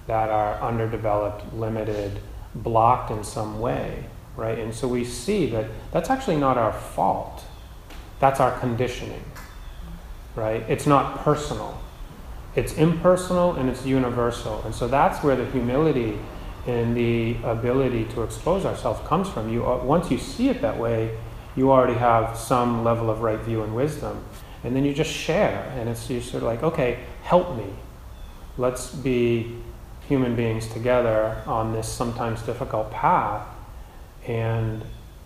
that 0.06 0.28
are 0.28 0.60
underdeveloped, 0.60 1.52
limited, 1.52 2.20
blocked 2.54 3.10
in 3.10 3.24
some 3.24 3.60
way, 3.60 4.06
right? 4.36 4.58
And 4.58 4.74
so 4.74 4.88
we 4.88 5.04
see 5.04 5.46
that 5.50 5.66
that's 5.92 6.10
actually 6.10 6.36
not 6.36 6.56
our 6.56 6.72
fault. 6.72 7.44
That's 8.18 8.40
our 8.40 8.58
conditioning, 8.58 9.22
right? 10.34 10.64
It's 10.68 10.86
not 10.86 11.18
personal. 11.18 11.80
It's 12.54 12.72
impersonal 12.74 13.54
and 13.54 13.68
it's 13.68 13.84
universal. 13.84 14.62
And 14.64 14.74
so 14.74 14.88
that's 14.88 15.22
where 15.22 15.36
the 15.36 15.44
humility 15.50 16.18
and 16.66 16.96
the 16.96 17.36
ability 17.44 18.06
to 18.06 18.22
expose 18.22 18.64
ourselves 18.64 19.06
comes 19.06 19.28
from. 19.28 19.52
You, 19.52 19.66
uh, 19.66 19.84
once 19.84 20.10
you 20.10 20.18
see 20.18 20.48
it 20.48 20.62
that 20.62 20.78
way, 20.78 21.16
you 21.54 21.70
already 21.70 21.98
have 21.98 22.36
some 22.36 22.82
level 22.82 23.10
of 23.10 23.20
right 23.20 23.40
view 23.40 23.62
and 23.62 23.74
wisdom. 23.74 24.24
And 24.64 24.74
then 24.74 24.84
you 24.84 24.92
just 24.92 25.10
share. 25.10 25.72
And 25.76 25.88
it's 25.88 26.08
you 26.10 26.20
sort 26.20 26.42
of 26.42 26.48
like, 26.48 26.62
okay, 26.62 27.00
help 27.22 27.56
me. 27.56 27.66
Let's 28.58 28.90
be 28.90 29.54
human 30.08 30.34
beings 30.34 30.68
together 30.68 31.42
on 31.46 31.72
this 31.72 31.88
sometimes 31.88 32.42
difficult 32.42 32.90
path. 32.90 33.46
And 34.26 34.82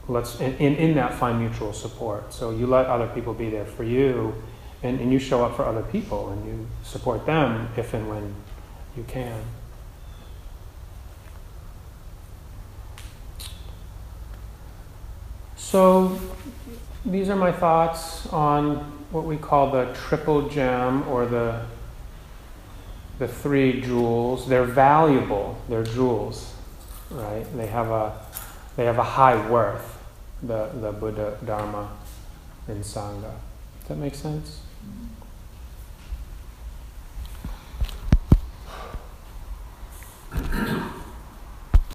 let's 0.08 0.40
in, 0.40 0.54
in, 0.56 0.74
in 0.76 0.94
that 0.94 1.14
find 1.14 1.40
mutual 1.40 1.72
support. 1.72 2.32
So 2.32 2.50
you 2.50 2.66
let 2.66 2.86
other 2.86 3.06
people 3.08 3.34
be 3.34 3.50
there 3.50 3.66
for 3.66 3.84
you, 3.84 4.34
and, 4.82 5.00
and 5.00 5.12
you 5.12 5.18
show 5.18 5.44
up 5.44 5.56
for 5.56 5.64
other 5.64 5.82
people, 5.82 6.30
and 6.30 6.46
you 6.46 6.66
support 6.82 7.26
them 7.26 7.68
if 7.76 7.94
and 7.94 8.08
when 8.08 8.34
you 8.96 9.04
can. 9.04 9.42
So 15.56 16.18
these 17.04 17.28
are 17.28 17.36
my 17.36 17.52
thoughts 17.52 18.26
on 18.32 18.76
what 19.12 19.24
we 19.24 19.36
call 19.36 19.70
the 19.70 19.92
triple 19.94 20.48
gem 20.48 21.06
or 21.08 21.26
the 21.26 21.62
the 23.20 23.28
three 23.28 23.80
jewels. 23.82 24.48
They're 24.48 24.64
valuable. 24.64 25.56
They're 25.68 25.84
jewels, 25.84 26.54
right? 27.10 27.44
They 27.54 27.66
have 27.66 27.90
a 27.90 28.18
they 28.80 28.86
have 28.86 28.96
a 28.96 29.04
high 29.04 29.36
worth. 29.50 29.98
The 30.42 30.70
the 30.80 30.90
Buddha, 30.90 31.36
Dharma, 31.44 31.90
and 32.66 32.82
Sangha. 32.82 33.34
Does 33.80 33.88
that 33.88 33.98
make 33.98 34.14
sense? 34.14 34.62